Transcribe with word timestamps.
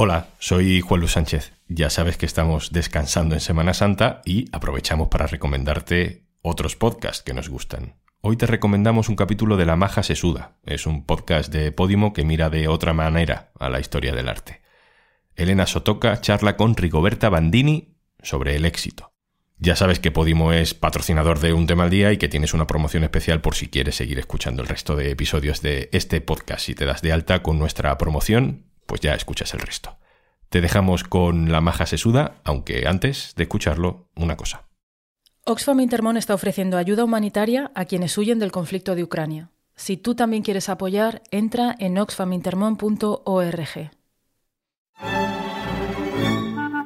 Hola, 0.00 0.28
soy 0.38 0.80
Juan 0.80 1.00
Luis 1.00 1.10
Sánchez. 1.10 1.54
Ya 1.66 1.90
sabes 1.90 2.16
que 2.16 2.24
estamos 2.24 2.70
descansando 2.70 3.34
en 3.34 3.40
Semana 3.40 3.74
Santa 3.74 4.22
y 4.24 4.44
aprovechamos 4.52 5.08
para 5.08 5.26
recomendarte 5.26 6.22
otros 6.40 6.76
podcasts 6.76 7.24
que 7.24 7.34
nos 7.34 7.48
gustan. 7.48 7.96
Hoy 8.20 8.36
te 8.36 8.46
recomendamos 8.46 9.08
un 9.08 9.16
capítulo 9.16 9.56
de 9.56 9.66
La 9.66 9.74
Maja 9.74 10.04
Sesuda. 10.04 10.56
Es 10.64 10.86
un 10.86 11.04
podcast 11.04 11.52
de 11.52 11.72
Podimo 11.72 12.12
que 12.12 12.24
mira 12.24 12.48
de 12.48 12.68
otra 12.68 12.92
manera 12.92 13.50
a 13.58 13.68
la 13.68 13.80
historia 13.80 14.14
del 14.14 14.28
arte. 14.28 14.60
Elena 15.34 15.66
Sotoca 15.66 16.20
charla 16.20 16.56
con 16.56 16.76
Rigoberta 16.76 17.28
Bandini 17.28 17.96
sobre 18.22 18.54
el 18.54 18.66
éxito. 18.66 19.14
Ya 19.56 19.74
sabes 19.74 19.98
que 19.98 20.12
Podimo 20.12 20.52
es 20.52 20.74
patrocinador 20.74 21.40
de 21.40 21.54
Un 21.54 21.66
tema 21.66 21.82
al 21.82 21.90
día 21.90 22.12
y 22.12 22.18
que 22.18 22.28
tienes 22.28 22.54
una 22.54 22.68
promoción 22.68 23.02
especial 23.02 23.40
por 23.40 23.56
si 23.56 23.66
quieres 23.66 23.96
seguir 23.96 24.20
escuchando 24.20 24.62
el 24.62 24.68
resto 24.68 24.94
de 24.94 25.10
episodios 25.10 25.60
de 25.60 25.88
este 25.90 26.20
podcast. 26.20 26.66
Si 26.66 26.76
te 26.76 26.84
das 26.84 27.02
de 27.02 27.10
alta 27.10 27.42
con 27.42 27.58
nuestra 27.58 27.98
promoción, 27.98 28.67
pues 28.88 29.02
ya 29.02 29.14
escuchas 29.14 29.54
el 29.54 29.60
resto. 29.60 29.98
Te 30.48 30.62
dejamos 30.62 31.04
con 31.04 31.52
la 31.52 31.60
maja 31.60 31.84
sesuda, 31.84 32.36
aunque 32.42 32.88
antes 32.88 33.34
de 33.36 33.42
escucharlo, 33.44 34.08
una 34.16 34.36
cosa. 34.36 34.64
Oxfam 35.44 35.80
Intermon 35.80 36.16
está 36.16 36.34
ofreciendo 36.34 36.78
ayuda 36.78 37.04
humanitaria 37.04 37.70
a 37.74 37.84
quienes 37.84 38.16
huyen 38.16 38.38
del 38.38 38.50
conflicto 38.50 38.94
de 38.94 39.04
Ucrania. 39.04 39.50
Si 39.76 39.96
tú 39.98 40.14
también 40.14 40.42
quieres 40.42 40.70
apoyar, 40.70 41.22
entra 41.30 41.76
en 41.78 41.98
oxfamintermon.org. 41.98 43.90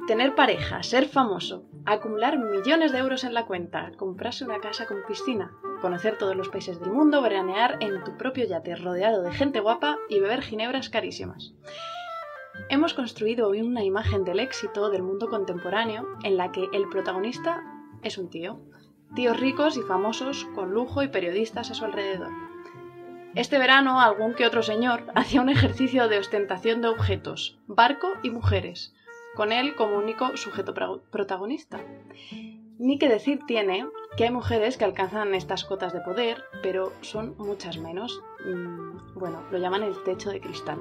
Tener 0.09 0.35
pareja, 0.35 0.83
ser 0.83 1.09
famoso, 1.09 1.65
acumular 1.87 2.39
millones 2.39 2.93
de 2.93 2.99
euros 2.99 3.23
en 3.25 3.33
la 3.33 3.47
cuenta, 3.47 3.93
comprarse 3.97 4.45
una 4.45 4.61
casa 4.61 4.87
con 4.87 4.99
piscina, 5.07 5.53
conocer 5.81 6.19
todos 6.19 6.37
los 6.37 6.49
países 6.49 6.81
del 6.81 6.91
mundo, 6.91 7.23
veranear 7.23 7.79
en 7.81 8.03
tu 8.05 8.17
propio 8.19 8.45
yate 8.47 8.75
rodeado 8.75 9.23
de 9.23 9.33
gente 9.33 9.61
guapa 9.61 9.99
y 10.09 10.19
beber 10.21 10.43
ginebras 10.43 10.91
carísimas. 10.91 11.55
Hemos 12.69 12.95
construido 12.95 13.49
hoy 13.49 13.63
una 13.63 13.83
imagen 13.83 14.25
del 14.25 14.41
éxito 14.41 14.91
del 14.91 15.03
mundo 15.03 15.29
contemporáneo 15.29 16.07
en 16.23 16.37
la 16.37 16.53
que 16.53 16.69
el 16.73 16.89
protagonista 16.89 17.63
es 18.03 18.19
un 18.19 18.29
tío. 18.29 18.61
Tíos 19.15 19.39
ricos 19.41 19.77
y 19.77 19.83
famosos 19.83 20.45
con 20.55 20.73
lujo 20.73 21.03
y 21.03 21.09
periodistas 21.09 21.71
a 21.71 21.75
su 21.75 21.85
alrededor. 21.85 22.31
Este 23.35 23.59
verano 23.59 24.01
algún 24.01 24.35
que 24.35 24.47
otro 24.47 24.63
señor 24.63 25.07
hacía 25.15 25.41
un 25.41 25.49
ejercicio 25.49 26.09
de 26.09 26.19
ostentación 26.19 26.83
de 26.83 26.89
objetos, 26.89 27.59
barco 27.67 28.09
y 28.23 28.31
mujeres, 28.31 28.95
con 29.35 29.53
él 29.53 29.75
como 29.75 29.97
único 29.97 30.37
sujeto 30.37 30.75
protagonista. 31.11 31.81
Ni 32.79 32.99
que 32.99 33.09
decir 33.09 33.41
tiene 33.47 33.87
que 34.17 34.25
hay 34.25 34.31
mujeres 34.31 34.77
que 34.77 34.85
alcanzan 34.85 35.35
estas 35.35 35.65
cotas 35.65 35.93
de 35.93 36.01
poder, 36.01 36.45
pero 36.63 36.93
son 37.01 37.35
muchas 37.39 37.79
menos. 37.79 38.23
Mm, 38.45 39.15
bueno, 39.15 39.43
lo 39.51 39.59
llaman 39.59 39.83
el 39.83 40.03
techo 40.03 40.31
de 40.31 40.41
cristal. 40.41 40.81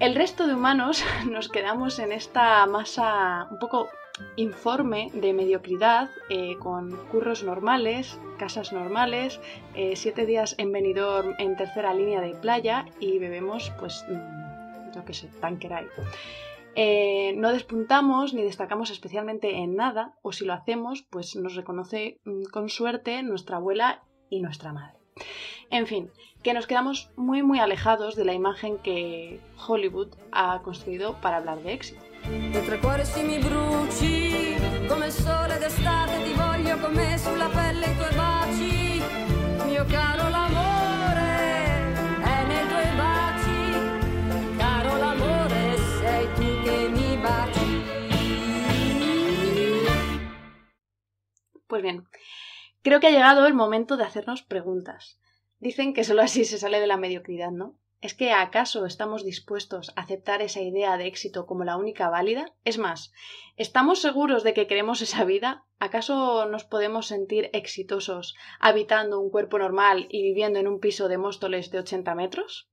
El 0.00 0.14
resto 0.14 0.46
de 0.46 0.54
humanos 0.54 1.02
nos 1.28 1.48
quedamos 1.48 1.98
en 1.98 2.12
esta 2.12 2.64
masa 2.66 3.48
un 3.50 3.58
poco 3.58 3.88
informe 4.36 5.10
de 5.12 5.32
mediocridad, 5.32 6.08
eh, 6.28 6.56
con 6.60 6.96
curros 7.08 7.42
normales, 7.42 8.20
casas 8.38 8.72
normales, 8.72 9.40
eh, 9.74 9.96
siete 9.96 10.24
días 10.24 10.54
en 10.58 10.70
venidor 10.70 11.34
en 11.38 11.56
tercera 11.56 11.94
línea 11.94 12.20
de 12.20 12.34
playa 12.34 12.86
y 13.00 13.18
bebemos, 13.18 13.72
pues, 13.80 14.04
mm, 14.08 14.94
yo 14.94 15.04
qué 15.04 15.14
sé, 15.14 15.28
tanqueray. 15.40 15.86
Eh, 16.76 17.34
no 17.36 17.52
despuntamos 17.52 18.34
ni 18.34 18.42
destacamos 18.42 18.90
especialmente 18.90 19.56
en 19.56 19.74
nada, 19.74 20.14
o 20.22 20.30
si 20.30 20.44
lo 20.44 20.52
hacemos, 20.52 21.02
pues 21.10 21.34
nos 21.34 21.56
reconoce 21.56 22.20
mm, 22.24 22.44
con 22.52 22.68
suerte 22.68 23.24
nuestra 23.24 23.56
abuela 23.56 24.04
y 24.30 24.40
nuestra 24.40 24.72
madre. 24.72 24.98
En 25.70 25.86
fin, 25.86 26.10
que 26.48 26.54
nos 26.54 26.66
quedamos 26.66 27.10
muy 27.14 27.42
muy 27.42 27.58
alejados 27.58 28.16
de 28.16 28.24
la 28.24 28.32
imagen 28.32 28.78
que 28.78 29.38
Hollywood 29.66 30.14
ha 30.32 30.62
construido 30.62 31.20
para 31.20 31.36
hablar 31.36 31.62
de 31.62 31.74
éxito. 31.74 32.00
Pues 51.66 51.82
bien, 51.82 52.08
creo 52.80 53.00
que 53.00 53.08
ha 53.08 53.10
llegado 53.10 53.46
el 53.46 53.52
momento 53.52 53.98
de 53.98 54.04
hacernos 54.04 54.42
preguntas. 54.42 55.18
Dicen 55.60 55.92
que 55.92 56.04
solo 56.04 56.22
así 56.22 56.44
se 56.44 56.58
sale 56.58 56.80
de 56.80 56.86
la 56.86 56.96
mediocridad, 56.96 57.50
¿no? 57.50 57.76
¿Es 58.00 58.14
que 58.14 58.30
acaso 58.30 58.86
estamos 58.86 59.24
dispuestos 59.24 59.90
a 59.96 60.02
aceptar 60.02 60.40
esa 60.40 60.60
idea 60.60 60.96
de 60.96 61.08
éxito 61.08 61.46
como 61.46 61.64
la 61.64 61.76
única 61.76 62.08
válida? 62.08 62.54
Es 62.64 62.78
más, 62.78 63.12
¿estamos 63.56 64.00
seguros 64.00 64.44
de 64.44 64.54
que 64.54 64.68
queremos 64.68 65.02
esa 65.02 65.24
vida? 65.24 65.64
¿Acaso 65.80 66.46
nos 66.46 66.64
podemos 66.64 67.06
sentir 67.06 67.50
exitosos 67.52 68.36
habitando 68.60 69.18
un 69.18 69.30
cuerpo 69.30 69.58
normal 69.58 70.06
y 70.10 70.22
viviendo 70.22 70.60
en 70.60 70.68
un 70.68 70.78
piso 70.78 71.08
de 71.08 71.18
Móstoles 71.18 71.72
de 71.72 71.80
80 71.80 72.14
metros? 72.14 72.68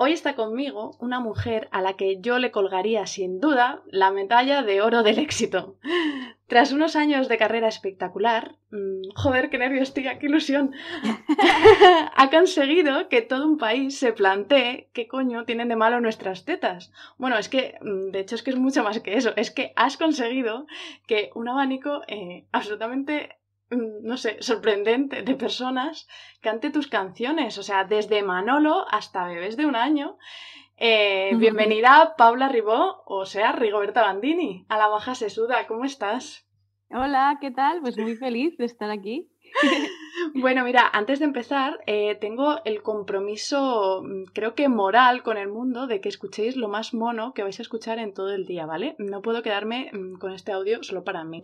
Hoy 0.00 0.12
está 0.12 0.36
conmigo 0.36 0.96
una 1.00 1.18
mujer 1.18 1.68
a 1.72 1.82
la 1.82 1.94
que 1.94 2.20
yo 2.20 2.38
le 2.38 2.52
colgaría 2.52 3.04
sin 3.08 3.40
duda 3.40 3.82
la 3.86 4.12
medalla 4.12 4.62
de 4.62 4.80
oro 4.80 5.02
del 5.02 5.18
éxito. 5.18 5.74
Tras 6.46 6.70
unos 6.70 6.94
años 6.94 7.28
de 7.28 7.36
carrera 7.36 7.66
espectacular, 7.66 8.54
mm, 8.70 9.10
joder, 9.16 9.50
qué 9.50 9.58
nervios, 9.58 9.94
tía, 9.94 10.20
qué 10.20 10.26
ilusión, 10.26 10.72
ha 12.16 12.30
conseguido 12.30 13.08
que 13.08 13.22
todo 13.22 13.44
un 13.44 13.58
país 13.58 13.98
se 13.98 14.12
plantee 14.12 14.88
qué 14.92 15.08
coño 15.08 15.44
tienen 15.44 15.66
de 15.66 15.74
malo 15.74 16.00
nuestras 16.00 16.44
tetas. 16.44 16.92
Bueno, 17.16 17.36
es 17.36 17.48
que, 17.48 17.74
mm, 17.80 18.12
de 18.12 18.20
hecho, 18.20 18.36
es 18.36 18.44
que 18.44 18.50
es 18.50 18.56
mucho 18.56 18.84
más 18.84 19.00
que 19.00 19.16
eso, 19.16 19.32
es 19.34 19.50
que 19.50 19.72
has 19.74 19.96
conseguido 19.96 20.68
que 21.08 21.30
un 21.34 21.48
abanico 21.48 22.02
eh, 22.06 22.46
absolutamente 22.52 23.37
no 23.70 24.16
sé, 24.16 24.36
sorprendente 24.40 25.22
de 25.22 25.34
personas 25.34 26.08
cante 26.40 26.70
tus 26.70 26.86
canciones, 26.86 27.58
o 27.58 27.62
sea, 27.62 27.84
desde 27.84 28.22
Manolo 28.22 28.86
hasta 28.90 29.26
bebés 29.26 29.56
de 29.56 29.66
un 29.66 29.76
año. 29.76 30.16
Eh, 30.76 31.34
bienvenida 31.36 32.14
Paula 32.16 32.48
Ribó, 32.48 33.02
o 33.04 33.26
sea, 33.26 33.52
Rigoberta 33.52 34.02
Bandini, 34.02 34.64
a 34.68 34.78
la 34.78 34.86
baja 34.86 35.14
sesuda, 35.14 35.66
¿cómo 35.66 35.84
estás? 35.84 36.46
Hola, 36.90 37.36
¿qué 37.40 37.50
tal? 37.50 37.80
Pues 37.82 37.98
muy 37.98 38.16
feliz 38.16 38.56
de 38.56 38.64
estar 38.64 38.90
aquí. 38.90 39.28
bueno, 40.34 40.64
mira, 40.64 40.88
antes 40.90 41.18
de 41.18 41.26
empezar, 41.26 41.80
eh, 41.86 42.14
tengo 42.14 42.62
el 42.64 42.82
compromiso, 42.82 44.02
mm, 44.02 44.24
creo 44.32 44.54
que 44.54 44.68
moral 44.68 45.22
con 45.22 45.36
el 45.36 45.48
mundo, 45.48 45.86
de 45.86 46.00
que 46.00 46.08
escuchéis 46.08 46.56
lo 46.56 46.68
más 46.68 46.94
mono 46.94 47.34
que 47.34 47.42
vais 47.42 47.58
a 47.58 47.62
escuchar 47.62 47.98
en 47.98 48.14
todo 48.14 48.32
el 48.32 48.46
día, 48.46 48.64
¿vale? 48.64 48.94
No 48.98 49.20
puedo 49.20 49.42
quedarme 49.42 49.90
mm, 49.92 50.18
con 50.18 50.32
este 50.32 50.52
audio 50.52 50.82
solo 50.82 51.04
para 51.04 51.24
mí. 51.24 51.42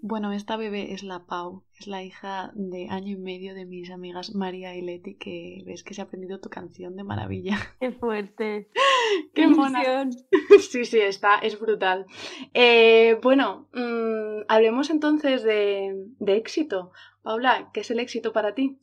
Bueno, 0.00 0.32
esta 0.32 0.56
bebé 0.56 0.94
es 0.94 1.02
la 1.02 1.26
Pau, 1.26 1.64
es 1.78 1.86
la 1.86 2.02
hija 2.02 2.50
de 2.54 2.88
año 2.88 3.12
y 3.12 3.16
medio 3.16 3.54
de 3.54 3.66
mis 3.66 3.90
amigas 3.90 4.34
María 4.34 4.74
y 4.74 4.80
Leti, 4.80 5.16
que 5.16 5.62
ves 5.66 5.84
que 5.84 5.92
se 5.92 6.00
ha 6.00 6.04
aprendido 6.04 6.40
tu 6.40 6.48
canción 6.48 6.96
de 6.96 7.04
maravilla. 7.04 7.58
¡Qué 7.78 7.92
fuerte! 7.92 8.70
¡Qué 9.34 9.42
emoción! 9.42 10.12
sí, 10.70 10.86
sí, 10.86 11.00
está, 11.00 11.36
es 11.38 11.60
brutal. 11.60 12.06
Eh, 12.54 13.18
bueno, 13.22 13.68
mm, 13.74 14.44
hablemos 14.48 14.88
entonces 14.88 15.42
de, 15.42 15.94
de 16.18 16.36
éxito. 16.36 16.90
Paula, 17.22 17.70
¿qué 17.74 17.80
es 17.80 17.90
el 17.90 18.00
éxito 18.00 18.32
para 18.32 18.54
ti? 18.54 18.80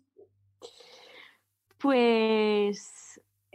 Pues 1.80 2.95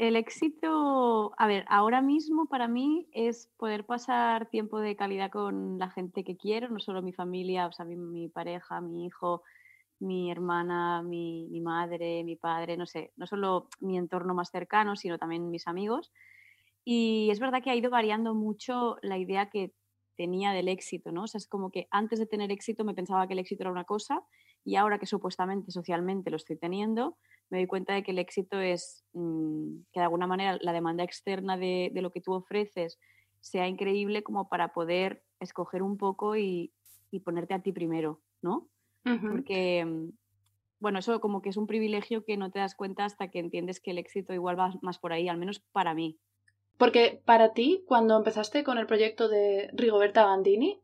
el 0.01 0.17
éxito, 0.17 1.35
a 1.37 1.47
ver, 1.47 1.67
ahora 1.69 2.01
mismo 2.01 2.47
para 2.47 2.69
mí 2.69 3.07
es 3.13 3.51
poder 3.59 3.85
pasar 3.85 4.49
tiempo 4.49 4.81
de 4.81 4.97
calidad 4.97 5.31
con 5.31 5.79
la 5.79 5.91
gente 5.91 6.25
que 6.25 6.39
quiero, 6.39 6.71
no 6.71 6.81
solo 6.81 7.03
mi 7.03 7.13
familia, 7.13 7.67
o 7.67 7.73
sea, 7.73 7.85
mi, 7.85 8.31
pareja, 8.31 8.81
mi 8.81 9.05
hijo, 9.05 9.43
mi 9.99 10.31
hermana, 10.31 11.03
mi, 11.03 11.49
mi, 11.51 11.61
madre, 11.61 12.25
mi 12.25 12.35
padre, 12.35 12.79
no 12.79 12.87
sé, 12.87 13.13
no 13.17 13.27
solo 13.27 13.69
mi 13.81 13.99
entorno 13.99 14.33
más 14.33 14.49
cercano, 14.49 14.97
sino 14.97 15.19
también 15.19 15.51
mis 15.51 15.69
amigos. 15.69 16.11
Y 16.83 17.29
es 17.31 17.39
verdad 17.39 17.63
que 17.63 17.69
ha 17.69 17.77
ido 17.77 17.91
variando 17.91 18.33
mucho 18.33 18.97
la 19.03 19.19
idea 19.19 19.51
que 19.51 19.75
tenía 20.17 20.53
del 20.53 20.69
éxito, 20.69 21.13
¿no? 21.13 21.25
O 21.25 21.27
sea, 21.27 21.37
es 21.37 21.47
como 21.47 21.71
que 21.71 21.89
antes 21.91 22.19
de 22.19 22.27
tener 22.27 22.51
éxito 22.51 22.85
me 22.85 22.95
pensaba 22.95 23.27
que 23.27 23.35
el 23.35 23.41
éxito 23.41 23.65
era 23.65 23.71
una 23.71 23.85
cosa 23.85 24.23
y 24.65 24.77
ahora 24.77 24.99
que 24.99 25.07
supuestamente 25.07 25.71
socialmente 25.71 26.31
lo 26.31 26.37
estoy 26.37 26.57
teniendo, 26.57 27.17
me 27.51 27.59
doy 27.59 27.67
cuenta 27.67 27.95
de 27.95 28.03
que 28.03 28.13
el 28.13 28.19
éxito 28.19 28.61
es 28.61 29.05
mm, 29.13 29.83
que 29.93 30.01
de 30.01 30.05
alguna 30.05 30.27
manera 30.27 30.59
la 30.61 30.73
demanda 30.73 31.05
externa 31.05 31.57
de, 31.57 31.91
lo 31.95 32.11
que 32.11 32.21
tú 32.21 32.33
ofreces 32.33 32.99
sea 33.41 33.67
increíble 33.67 34.23
como 34.23 34.49
para 34.49 34.73
poder 34.73 35.23
escoger 35.41 35.83
un 35.83 35.97
poco 35.97 36.37
y, 36.37 36.73
ponerte 37.25 37.55
a 37.55 37.63
ti 37.63 37.73
primero, 37.73 38.21
¿no? 38.41 38.69
Porque, 39.03 39.85
mm, 39.85 40.11
bueno, 40.79 41.01
eso 41.01 41.21
como 41.21 41.43
que 41.43 41.49
es 41.49 41.57
un 41.57 41.67
privilegio 41.67 42.25
que 42.25 42.37
no 42.37 42.51
te 42.53 42.61
das 42.61 42.77
cuenta 42.77 43.05
hasta 43.05 43.29
que 43.29 43.41
entiendes 43.41 43.81
que 43.81 43.91
el 43.91 43.99
éxito 43.99 44.33
igual 44.33 44.59
va 44.59 44.73
más 44.83 44.99
por 44.99 45.13
ahí, 45.13 45.29
al 45.29 45.39
menos 45.39 45.61
para 45.73 45.93
mí. 45.95 46.19
Porque 46.79 47.21
para 47.25 47.53
ti, 47.53 47.85
cuando 47.87 48.17
empezaste 48.17 48.63
con 48.63 48.79
el 48.79 48.87
proyecto 48.87 49.29
de 49.29 49.71
Rigoberta 49.73 50.25
Bandini, 50.25 50.81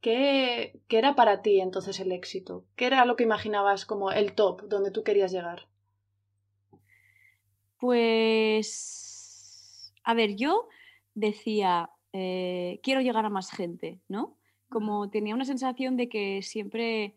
¿qué, 0.00 0.80
¿qué 0.88 0.98
era 0.98 1.14
para 1.14 1.42
ti 1.42 1.60
entonces 1.60 2.00
el 2.00 2.12
éxito? 2.12 2.64
¿Qué 2.76 2.86
era 2.86 3.04
lo 3.04 3.16
que 3.16 3.24
imaginabas 3.24 3.84
como 3.86 4.10
el 4.10 4.34
top 4.34 4.62
donde 4.68 4.90
tú 4.90 5.02
querías 5.02 5.32
llegar? 5.32 5.68
Pues, 7.78 8.70
a 10.04 10.14
ver, 10.14 10.36
yo 10.36 10.68
decía, 11.14 11.90
eh, 12.12 12.80
quiero 12.82 13.00
llegar 13.00 13.24
a 13.24 13.30
más 13.30 13.50
gente, 13.50 14.00
¿no? 14.08 14.36
Como 14.68 15.08
tenía 15.10 15.34
una 15.34 15.44
sensación 15.46 15.96
de 15.96 16.08
que 16.08 16.42
siempre, 16.42 17.16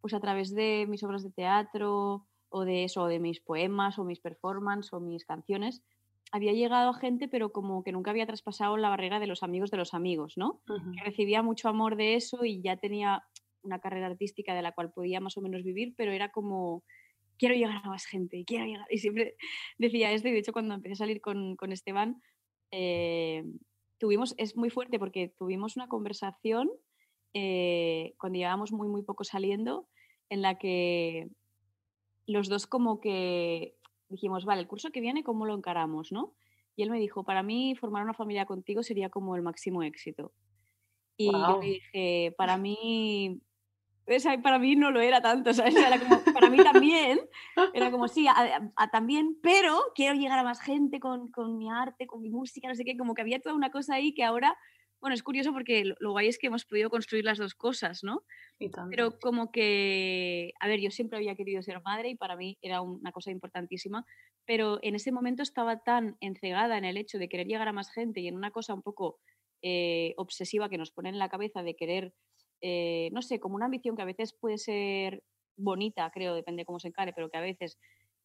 pues 0.00 0.14
a 0.14 0.20
través 0.20 0.54
de 0.54 0.86
mis 0.88 1.02
obras 1.02 1.22
de 1.22 1.30
teatro 1.30 2.26
o 2.48 2.64
de 2.64 2.84
eso, 2.84 3.06
de 3.06 3.18
mis 3.18 3.40
poemas 3.40 3.98
o 3.98 4.04
mis 4.04 4.20
performances 4.20 4.92
o 4.92 5.00
mis 5.00 5.26
canciones, 5.26 5.82
había 6.30 6.52
llegado 6.52 6.90
a 6.90 6.98
gente, 6.98 7.28
pero 7.28 7.52
como 7.52 7.82
que 7.82 7.92
nunca 7.92 8.10
había 8.10 8.26
traspasado 8.26 8.76
la 8.76 8.90
barrera 8.90 9.20
de 9.20 9.26
los 9.26 9.42
amigos 9.42 9.70
de 9.70 9.78
los 9.78 9.94
amigos, 9.94 10.34
¿no? 10.36 10.60
Que 10.66 11.04
recibía 11.04 11.42
mucho 11.42 11.68
amor 11.68 11.96
de 11.96 12.14
eso 12.14 12.44
y 12.44 12.60
ya 12.60 12.76
tenía 12.76 13.24
una 13.62 13.80
carrera 13.80 14.06
artística 14.06 14.54
de 14.54 14.62
la 14.62 14.72
cual 14.72 14.92
podía 14.92 15.20
más 15.20 15.36
o 15.36 15.40
menos 15.40 15.62
vivir, 15.62 15.94
pero 15.96 16.12
era 16.12 16.30
como, 16.30 16.84
quiero 17.38 17.54
llegar 17.54 17.80
a 17.82 17.88
más 17.88 18.04
gente, 18.04 18.44
quiero 18.46 18.66
llegar. 18.66 18.86
Y 18.90 18.98
siempre 18.98 19.36
decía 19.78 20.12
esto, 20.12 20.28
y 20.28 20.32
de 20.32 20.38
hecho 20.38 20.52
cuando 20.52 20.74
empecé 20.74 20.94
a 20.94 20.96
salir 20.96 21.20
con, 21.20 21.56
con 21.56 21.72
Esteban, 21.72 22.20
eh, 22.70 23.44
tuvimos, 23.98 24.34
es 24.36 24.56
muy 24.56 24.70
fuerte 24.70 24.98
porque 24.98 25.32
tuvimos 25.38 25.76
una 25.76 25.88
conversación 25.88 26.70
eh, 27.34 28.14
cuando 28.18 28.38
llevábamos 28.38 28.72
muy, 28.72 28.88
muy 28.88 29.02
poco 29.02 29.24
saliendo, 29.24 29.88
en 30.28 30.42
la 30.42 30.58
que 30.58 31.28
los 32.26 32.48
dos 32.48 32.66
como 32.66 33.00
que 33.00 33.77
dijimos, 34.08 34.44
vale, 34.44 34.60
el 34.60 34.68
curso 34.68 34.90
que 34.90 35.00
viene, 35.00 35.22
¿cómo 35.22 35.46
lo 35.46 35.54
encaramos? 35.54 36.12
¿no? 36.12 36.34
Y 36.76 36.82
él 36.82 36.90
me 36.90 36.98
dijo, 36.98 37.24
para 37.24 37.42
mí 37.42 37.74
formar 37.74 38.04
una 38.04 38.14
familia 38.14 38.46
contigo 38.46 38.82
sería 38.82 39.10
como 39.10 39.34
el 39.36 39.42
máximo 39.42 39.82
éxito. 39.82 40.32
Y 41.16 41.32
yo 41.32 41.60
le 41.60 41.66
dije, 41.66 42.34
para 42.38 42.56
mí, 42.56 43.42
para 44.42 44.58
mí 44.58 44.76
no 44.76 44.90
lo 44.90 45.00
era 45.00 45.20
tanto, 45.20 45.52
¿sabes? 45.54 45.74
Era 45.74 45.98
como, 45.98 46.22
para 46.32 46.48
mí 46.48 46.58
también, 46.58 47.20
era 47.74 47.90
como, 47.90 48.08
sí, 48.08 48.26
también, 48.92 49.36
pero 49.42 49.76
quiero 49.94 50.14
llegar 50.14 50.38
a 50.38 50.44
más 50.44 50.60
gente 50.60 51.00
con, 51.00 51.30
con, 51.32 51.58
mi 51.58 51.68
arte, 51.68 52.06
con 52.06 52.22
mi 52.22 52.30
música, 52.30 52.68
no 52.68 52.74
sé 52.74 52.84
qué, 52.84 52.96
como 52.96 53.14
que 53.14 53.22
había 53.22 53.40
toda 53.40 53.54
una 53.54 53.70
cosa 53.70 53.94
ahí 53.94 54.14
que 54.14 54.24
ahora, 54.24 54.56
bueno, 55.00 55.14
es 55.14 55.22
curioso 55.22 55.52
porque 55.52 55.84
lo, 55.84 56.10
guay 56.12 56.28
es 56.28 56.38
que 56.38 56.48
hemos 56.48 56.64
podido 56.64 56.90
construir 56.90 57.24
las 57.24 57.38
dos 57.38 57.54
cosas, 57.54 58.02
¿no? 58.02 58.22
Pero 58.90 59.18
como 59.20 59.52
que, 59.52 60.52
a 60.60 60.66
ver, 60.66 60.80
yo 60.80 60.90
siempre 60.90 61.18
había 61.18 61.36
querido 61.36 61.62
ser 61.62 61.80
madre 61.82 62.10
y 62.10 62.16
para 62.16 62.36
mí 62.36 62.58
era 62.62 62.80
una 62.80 63.12
cosa 63.12 63.30
importantísima, 63.30 64.04
pero 64.44 64.78
en 64.82 64.94
ese 64.94 65.12
momento 65.12 65.42
estaba 65.42 65.80
tan 65.80 66.16
encegada 66.20 66.78
en 66.78 66.84
el 66.84 66.96
hecho 66.96 67.18
de 67.18 67.28
querer 67.28 67.46
llegar 67.46 67.68
a 67.68 67.72
más 67.72 67.90
gente 67.90 68.20
y 68.20 68.28
en 68.28 68.36
una 68.36 68.50
cosa 68.50 68.74
un 68.74 68.82
poco 68.82 69.20
eh, 69.62 70.14
obsesiva 70.16 70.68
que 70.68 70.78
nos 70.78 70.90
pone 70.90 71.08
en 71.08 71.18
la 71.18 71.28
cabeza 71.28 71.62
de 71.62 71.74
querer 71.74 72.12
eh, 72.60 73.10
no 73.12 73.22
sé, 73.22 73.38
como 73.38 73.56
una 73.56 73.66
ambición 73.66 73.96
que 73.96 74.02
a 74.02 74.06
veces 74.06 74.32
puede 74.32 74.58
ser 74.58 75.22
bonita, 75.56 76.10
creo, 76.12 76.34
depende 76.34 76.62
de 76.62 76.66
cómo 76.66 76.80
se 76.80 76.88
encare, 76.88 77.12
pero 77.12 77.28
que 77.30 77.36
a 77.36 77.42
veces 77.42 77.78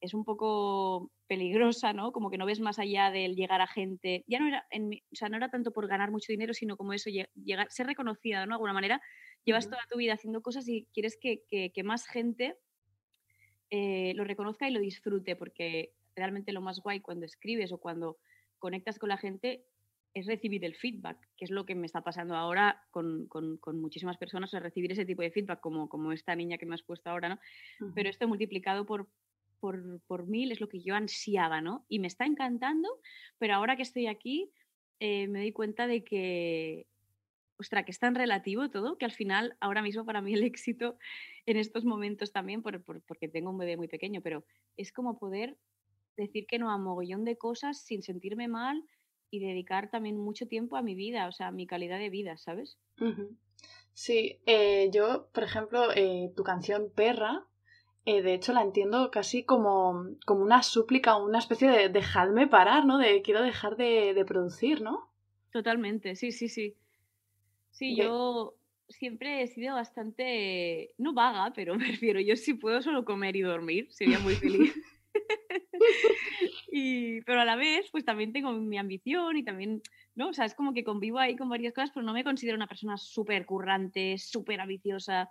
es 0.04 0.14
un 0.14 0.26
poco 0.26 1.12
peligrosa, 1.28 1.94
¿no? 1.94 2.12
Como 2.12 2.30
que 2.30 2.38
no 2.38 2.46
ves 2.46 2.60
más 2.60 2.78
allá 2.78 3.10
del 3.10 3.38
llegar 3.38 3.62
a 3.62 3.68
gente. 3.68 4.26
Ya 4.28 4.38
no 4.38 4.48
era, 4.48 4.68
en 4.70 4.92
o 4.92 5.16
sea, 5.16 5.30
no 5.30 5.38
era 5.38 5.50
tanto 5.50 5.72
por 5.72 5.88
ganar 5.88 6.12
mucho 6.12 6.34
dinero, 6.34 6.54
sino 6.54 6.76
como 6.76 6.92
eso, 6.92 7.10
llegar, 7.10 7.72
ser 7.72 7.88
reconocida, 7.88 8.46
¿no? 8.46 8.50
De 8.50 8.56
alguna 8.56 8.74
manera. 8.74 9.02
Llevas 9.46 9.70
toda 9.70 9.82
tu 9.90 9.98
vida 9.98 10.14
haciendo 10.14 10.42
cosas 10.42 10.68
y 10.68 10.88
quieres 10.94 11.18
que, 11.18 11.72
más 11.84 12.06
gente 12.06 12.58
eh, 13.70 14.14
lo 14.16 14.26
reconozca 14.26 14.68
y 14.68 14.72
lo 14.72 14.82
disfrute, 14.82 15.38
porque 15.38 15.94
realmente 16.16 16.52
lo 16.52 16.62
más 16.62 16.82
guay 16.82 17.00
cuando 17.00 17.26
escribes 17.26 17.72
o 17.72 17.78
cuando 17.78 18.18
conectas 18.60 19.00
con 19.00 19.08
la 19.10 19.18
gente 19.18 19.66
es 20.14 20.28
recibir 20.28 20.64
el 20.66 20.76
feedback, 20.76 21.18
que 21.38 21.46
es 21.46 21.52
lo 21.52 21.66
que 21.66 21.76
me 21.76 21.86
está 21.86 22.02
pasando 22.02 22.36
ahora 22.36 22.84
con, 22.92 23.28
muchísimas 23.74 24.18
personas, 24.18 24.54
es 24.54 24.62
recibir 24.62 24.92
ese 24.92 25.06
tipo 25.06 25.22
de 25.22 25.32
feedback, 25.32 25.60
como, 25.60 25.90
como 25.90 26.12
esta 26.12 26.36
niña 26.36 26.58
que 26.58 26.66
me 26.66 26.76
has 26.76 26.84
puesto 26.84 27.10
ahora, 27.10 27.30
¿no? 27.30 27.40
Pero 27.96 28.10
esto 28.10 28.28
multiplicado 28.28 28.86
por, 28.86 29.08
por, 29.63 30.27
mil 30.27 30.51
es 30.51 30.60
lo 30.60 30.68
que 30.68 30.81
yo 30.81 30.95
ansiaba, 30.95 31.62
¿no? 31.62 31.86
Y 31.88 32.00
me 32.00 32.07
está 32.07 32.25
encantando, 32.25 32.89
pero 33.38 33.56
ahora 33.56 33.75
que 33.75 33.83
estoy 33.83 34.07
aquí 34.07 34.51
eh, 35.00 35.27
me 35.27 35.39
doy 35.39 35.51
cuenta 35.51 35.88
de 35.88 36.04
que, 36.04 36.88
ostra, 37.57 37.86
que 37.86 37.92
es 37.92 38.00
tan 38.00 38.15
relativo 38.15 38.69
todo, 38.69 38.98
que 38.98 39.06
al 39.06 39.12
final, 39.12 39.56
ahora 39.60 39.81
mismo 39.81 40.06
para 40.06 40.21
mí 40.21 40.33
el 40.33 40.44
éxito 40.44 40.98
en 41.45 41.57
estos 41.57 41.86
momentos 41.86 42.31
también, 42.31 42.62
porque 42.62 43.30
tengo 43.30 43.51
un 43.51 43.57
bebé 43.57 43.77
muy 43.77 43.88
pequeño, 43.88 44.21
pero 44.21 44.45
es 44.77 44.92
como 44.92 45.18
poder 45.18 45.57
decir 46.18 46.45
que 46.45 46.59
no 46.59 46.69
a 46.69 46.77
mogollón 46.77 47.24
de 47.24 47.38
cosas 47.38 47.83
sin 47.86 48.04
sentirme 48.04 48.48
mal, 48.48 48.83
y 49.33 49.39
dedicar 49.39 49.89
también 49.89 50.16
mucho 50.16 50.45
tiempo 50.48 50.77
a 50.77 50.83
mi 50.83 50.94
vida, 50.94 51.27
o 51.27 51.31
sea, 51.31 51.48
a 51.48 51.51
mi 51.51 51.66
calidad 51.66 51.98
de 51.98 52.12
vida, 52.12 52.38
¿sabes? 52.38 52.77
Sí, 53.94 54.39
eh, 54.45 54.92
yo, 54.92 55.27
por 55.33 55.44
ejemplo, 55.44 55.92
eh, 55.95 56.31
tu 56.36 56.44
canción 56.44 56.92
Perra, 56.95 57.44
eh, 58.06 58.22
de 58.22 58.34
hecho 58.34 58.52
la 58.52 58.62
entiendo 58.62 59.10
casi 59.12 59.44
como, 59.44 60.08
como 60.26 60.44
una 60.44 60.62
súplica, 60.62 61.16
una 61.16 61.40
especie 61.40 61.70
de 61.70 61.90
dejadme 61.90 62.48
parar, 62.48 62.86
¿no? 62.86 62.98
De 62.98 63.22
quiero 63.22 63.42
dejar 63.42 63.78
de, 63.78 64.24
producir, 64.28 64.82
¿no? 64.82 65.10
Totalmente, 65.52 66.16
sí, 66.16 66.32
sí, 66.32 66.50
sí. 66.50 66.76
Sí, 67.72 67.96
yo 67.96 68.56
siempre 68.90 69.42
he 69.42 69.48
sido 69.48 69.76
bastante, 69.76 70.94
no 70.98 71.14
vaga, 71.14 71.54
pero 71.56 71.76
me 71.78 71.88
refiero, 71.88 72.20
yo 72.20 72.36
si 72.36 72.54
puedo 72.54 72.82
solo 72.82 73.06
comer 73.06 73.36
y 73.36 73.42
dormir, 73.42 73.88
sería 73.92 74.20
muy 74.20 74.36
feliz. 74.36 74.74
y, 76.72 77.22
pero 77.22 77.42
a 77.42 77.46
la 77.46 77.56
vez, 77.56 77.90
pues 77.92 78.04
también 78.04 78.34
tengo 78.34 78.52
mi 78.52 78.78
ambición 78.78 79.38
y 79.38 79.44
también, 79.44 79.82
¿no? 80.16 80.30
O 80.30 80.34
sea, 80.34 80.44
es 80.44 80.56
como 80.56 80.74
que 80.74 80.84
convivo 80.84 81.20
ahí 81.20 81.38
con 81.38 81.48
varias 81.48 81.74
cosas, 81.74 81.92
pero 81.94 82.06
no 82.06 82.14
me 82.14 82.26
considero 82.26 82.58
una 82.58 82.68
persona 82.68 82.98
súper 82.98 83.46
currante, 83.46 84.18
súper 84.18 84.60
ambiciosa. 84.60 85.30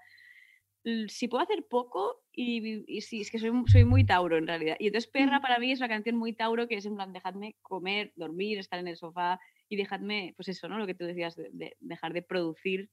Si 1.08 1.28
puedo 1.28 1.44
hacer 1.44 1.64
poco, 1.68 2.24
y, 2.32 2.84
y 2.92 3.00
sí, 3.02 3.20
es 3.20 3.30
que 3.30 3.38
soy, 3.38 3.50
soy, 3.66 3.84
muy 3.84 4.04
Tauro 4.04 4.36
en 4.36 4.46
realidad. 4.46 4.76
Y 4.80 4.88
entonces 4.88 5.10
Perra 5.10 5.40
para 5.40 5.58
mí 5.58 5.70
es 5.70 5.78
una 5.78 5.88
canción 5.88 6.16
muy 6.16 6.32
Tauro 6.32 6.66
que 6.66 6.76
es 6.76 6.86
en 6.86 6.96
plan, 6.96 7.12
dejadme 7.12 7.56
comer, 7.62 8.12
dormir, 8.16 8.58
estar 8.58 8.80
en 8.80 8.88
el 8.88 8.96
sofá 8.96 9.38
y 9.68 9.76
dejadme, 9.76 10.32
pues 10.36 10.48
eso, 10.48 10.68
¿no? 10.68 10.78
Lo 10.78 10.86
que 10.86 10.94
tú 10.94 11.04
decías, 11.04 11.36
de, 11.36 11.76
dejar 11.80 12.12
de 12.12 12.22
producir 12.22 12.90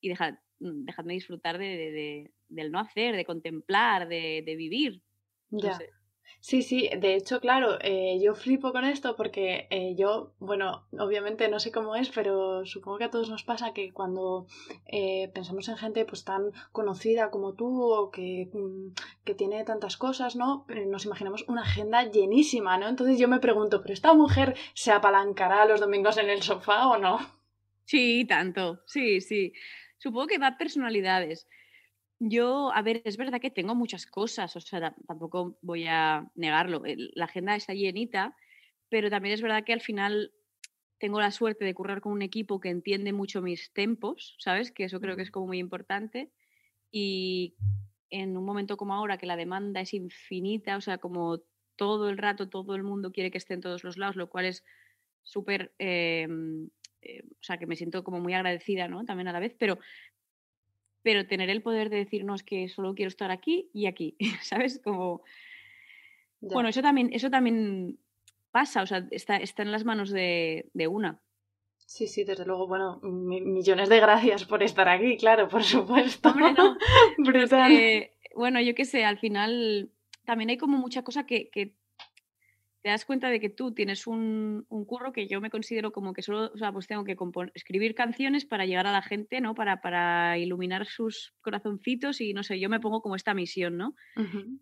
y 0.00 0.10
dejad, 0.10 0.34
mm, 0.58 0.84
dejadme 0.84 1.14
disfrutar 1.14 1.58
de, 1.58 1.64
de, 1.64 2.30
del 2.48 2.70
no 2.70 2.78
hacer, 2.78 3.16
de 3.16 3.24
contemplar, 3.24 4.08
de, 4.08 4.54
vivir. 4.56 5.02
ya. 5.50 5.78
Sí, 6.38 6.62
sí, 6.62 6.88
de 6.96 7.16
hecho, 7.16 7.40
claro, 7.40 7.78
eh, 7.82 8.18
yo 8.22 8.34
flipo 8.34 8.72
con 8.72 8.84
esto 8.84 9.14
porque 9.14 9.66
eh, 9.70 9.94
yo, 9.96 10.32
bueno, 10.38 10.86
obviamente 10.98 11.48
no 11.48 11.60
sé 11.60 11.70
cómo 11.70 11.96
es, 11.96 12.08
pero 12.10 12.64
supongo 12.64 12.98
que 12.98 13.04
a 13.04 13.10
todos 13.10 13.28
nos 13.28 13.42
pasa 13.42 13.74
que 13.74 13.92
cuando 13.92 14.46
eh, 14.86 15.30
pensamos 15.34 15.68
en 15.68 15.76
gente 15.76 16.06
pues 16.06 16.24
tan 16.24 16.52
conocida 16.72 17.30
como 17.30 17.54
tú 17.54 17.82
o 17.82 18.10
que, 18.10 18.48
mm, 18.52 18.94
que 19.24 19.34
tiene 19.34 19.64
tantas 19.64 19.98
cosas, 19.98 20.34
¿no? 20.34 20.64
Nos 20.86 21.04
imaginamos 21.04 21.44
una 21.46 21.62
agenda 21.62 22.04
llenísima, 22.04 22.78
¿no? 22.78 22.88
Entonces 22.88 23.18
yo 23.18 23.28
me 23.28 23.40
pregunto, 23.40 23.82
¿pero 23.82 23.92
esta 23.92 24.14
mujer 24.14 24.56
se 24.72 24.92
apalancará 24.92 25.66
los 25.66 25.80
domingos 25.80 26.16
en 26.16 26.30
el 26.30 26.42
sofá 26.42 26.88
o 26.88 26.96
no? 26.96 27.18
Sí, 27.84 28.24
tanto, 28.24 28.80
sí, 28.86 29.20
sí. 29.20 29.52
Supongo 29.98 30.28
que 30.28 30.38
va 30.38 30.46
a 30.46 30.58
personalidades. 30.58 31.46
Yo, 32.22 32.70
a 32.74 32.82
ver, 32.82 33.00
es 33.06 33.16
verdad 33.16 33.40
que 33.40 33.50
tengo 33.50 33.74
muchas 33.74 34.04
cosas, 34.04 34.54
o 34.54 34.60
sea, 34.60 34.94
tampoco 35.08 35.58
voy 35.62 35.86
a 35.88 36.30
negarlo. 36.34 36.82
La 37.14 37.24
agenda 37.24 37.56
está 37.56 37.72
llenita, 37.72 38.36
pero 38.90 39.08
también 39.08 39.32
es 39.34 39.40
verdad 39.40 39.64
que 39.64 39.72
al 39.72 39.80
final 39.80 40.30
tengo 40.98 41.20
la 41.20 41.30
suerte 41.30 41.64
de 41.64 41.74
currar 41.74 42.02
con 42.02 42.12
un 42.12 42.22
equipo 42.22 42.60
que 42.60 42.70
entiende 42.70 43.14
mucho 43.14 43.40
mis 43.42 43.72
tempos, 43.72 44.36
¿sabes? 44.38 44.70
Que 44.70 44.84
eso 44.84 45.00
creo 45.00 45.16
que 45.16 45.22
es 45.22 45.30
como 45.30 45.46
muy 45.46 45.58
importante. 45.58 46.30
Y 46.90 47.56
en 48.10 48.36
un 48.36 48.44
momento 48.44 48.76
como 48.76 48.94
ahora, 48.94 49.18
que 49.18 49.26
la 49.26 49.36
demanda 49.36 49.80
es 49.80 49.94
infinita, 49.94 50.76
o 50.76 50.82
sea, 50.82 50.98
como 50.98 51.40
todo 51.76 52.10
el 52.10 52.18
rato 52.18 52.50
todo 52.50 52.74
el 52.76 52.82
mundo 52.82 53.12
quiere 53.12 53.30
que 53.30 53.38
esté 53.38 53.54
en 53.54 53.62
todos 53.62 53.84
los 53.84 53.96
lados, 53.98 54.16
lo 54.16 54.28
cual 54.30 54.46
es 54.46 54.64
súper, 55.22 55.74
em, 55.78 56.68
eh, 57.02 57.22
o 57.30 57.42
sea, 57.42 57.58
que 57.58 57.66
me 57.66 57.76
siento 57.76 58.04
como 58.04 58.20
muy 58.20 58.34
agradecida, 58.34 58.88
¿no? 58.88 59.04
También 59.04 59.28
a 59.28 59.32
la 59.32 59.40
vez, 59.40 59.54
pero 59.58 59.78
pero 61.02 61.26
tener 61.26 61.50
el 61.50 61.62
poder 61.62 61.90
de 61.90 61.98
decirnos 61.98 62.42
que 62.42 62.68
solo 62.68 62.94
quiero 62.94 63.08
estar 63.08 63.30
aquí 63.30 63.70
y 63.72 63.86
aquí, 63.86 64.16
¿sabes? 64.42 64.80
Como... 64.82 65.22
Bueno, 66.40 66.70
eso 66.70 66.80
también, 66.80 67.10
eso 67.12 67.28
también 67.28 67.98
pasa, 68.50 68.82
o 68.82 68.86
sea, 68.86 69.06
está, 69.10 69.36
está 69.36 69.62
en 69.62 69.72
las 69.72 69.84
manos 69.84 70.10
de, 70.10 70.70
una. 70.88 71.20
Sí, 71.76 72.06
sí, 72.06 72.24
desde 72.24 72.46
luego, 72.46 72.66
bueno, 72.66 72.98
millones 73.02 73.88
de 73.88 74.00
gracias 74.00 74.44
por 74.44 74.62
estar 74.62 74.88
aquí, 74.88 75.16
claro, 75.16 75.48
por 75.48 75.62
supuesto. 75.62 76.32
Brutal. 77.18 78.10
bueno, 78.34 78.60
yo 78.60 78.74
qué 78.74 78.84
sé, 78.86 79.04
al 79.04 79.18
final 79.18 79.90
también 80.24 80.50
hay 80.50 80.56
como 80.56 80.78
mucha 80.78 81.02
cosa 81.02 81.26
que, 81.26 81.50
que 81.50 81.74
te 82.82 82.88
das 82.88 83.04
cuenta 83.04 83.28
de 83.28 83.40
que 83.40 83.50
tú 83.50 83.72
tienes 83.72 84.06
un, 84.06 84.66
curro 84.86 85.12
que 85.12 85.26
yo 85.26 85.40
me 85.40 85.50
considero 85.50 85.92
como 85.92 86.12
que 86.14 86.22
solo, 86.22 86.50
o 86.54 86.56
sea, 86.56 86.72
pues 86.72 86.86
tengo 86.86 87.04
que 87.04 87.16
escribir 87.54 87.94
canciones 87.94 88.46
para 88.46 88.64
llegar 88.64 88.86
a 88.86 88.92
la 88.92 89.02
gente, 89.02 89.40
¿no? 89.40 89.54
Para, 89.54 89.80
para 89.82 90.38
iluminar 90.38 90.86
sus 90.86 91.34
corazoncitos 91.42 92.20
y 92.20 92.32
no 92.32 92.42
sé, 92.42 92.58
yo 92.58 92.70
me 92.70 92.80
pongo 92.80 93.02
como 93.02 93.16
esta 93.16 93.34
misión, 93.34 93.76
¿no? 93.76 93.94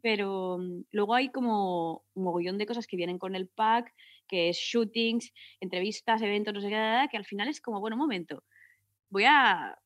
Pero 0.03 0.59
mm, 0.59 0.83
luego 0.91 1.15
hay 1.15 1.31
como 1.31 2.05
un 2.15 2.25
mogollón 2.25 2.59
de 2.59 2.67
cosas 2.67 2.87
que 2.87 2.97
vienen 2.97 3.19
con 3.19 3.37
el 3.37 3.49
pack, 3.49 3.95
que 4.27 4.49
es 4.49 4.57
shootings, 4.59 5.33
entrevistas, 5.61 6.21
eventos, 6.21 6.53
no 6.53 6.61
sé 6.61 6.69
qué, 6.69 7.07
que 7.11 7.17
al 7.17 7.25
final 7.25 7.49
es 7.49 7.61
como, 7.61 7.81
bueno, 7.81 7.97
un 7.97 8.01
momento, 8.01 8.45
voy 9.11 9.25
a 9.25 9.79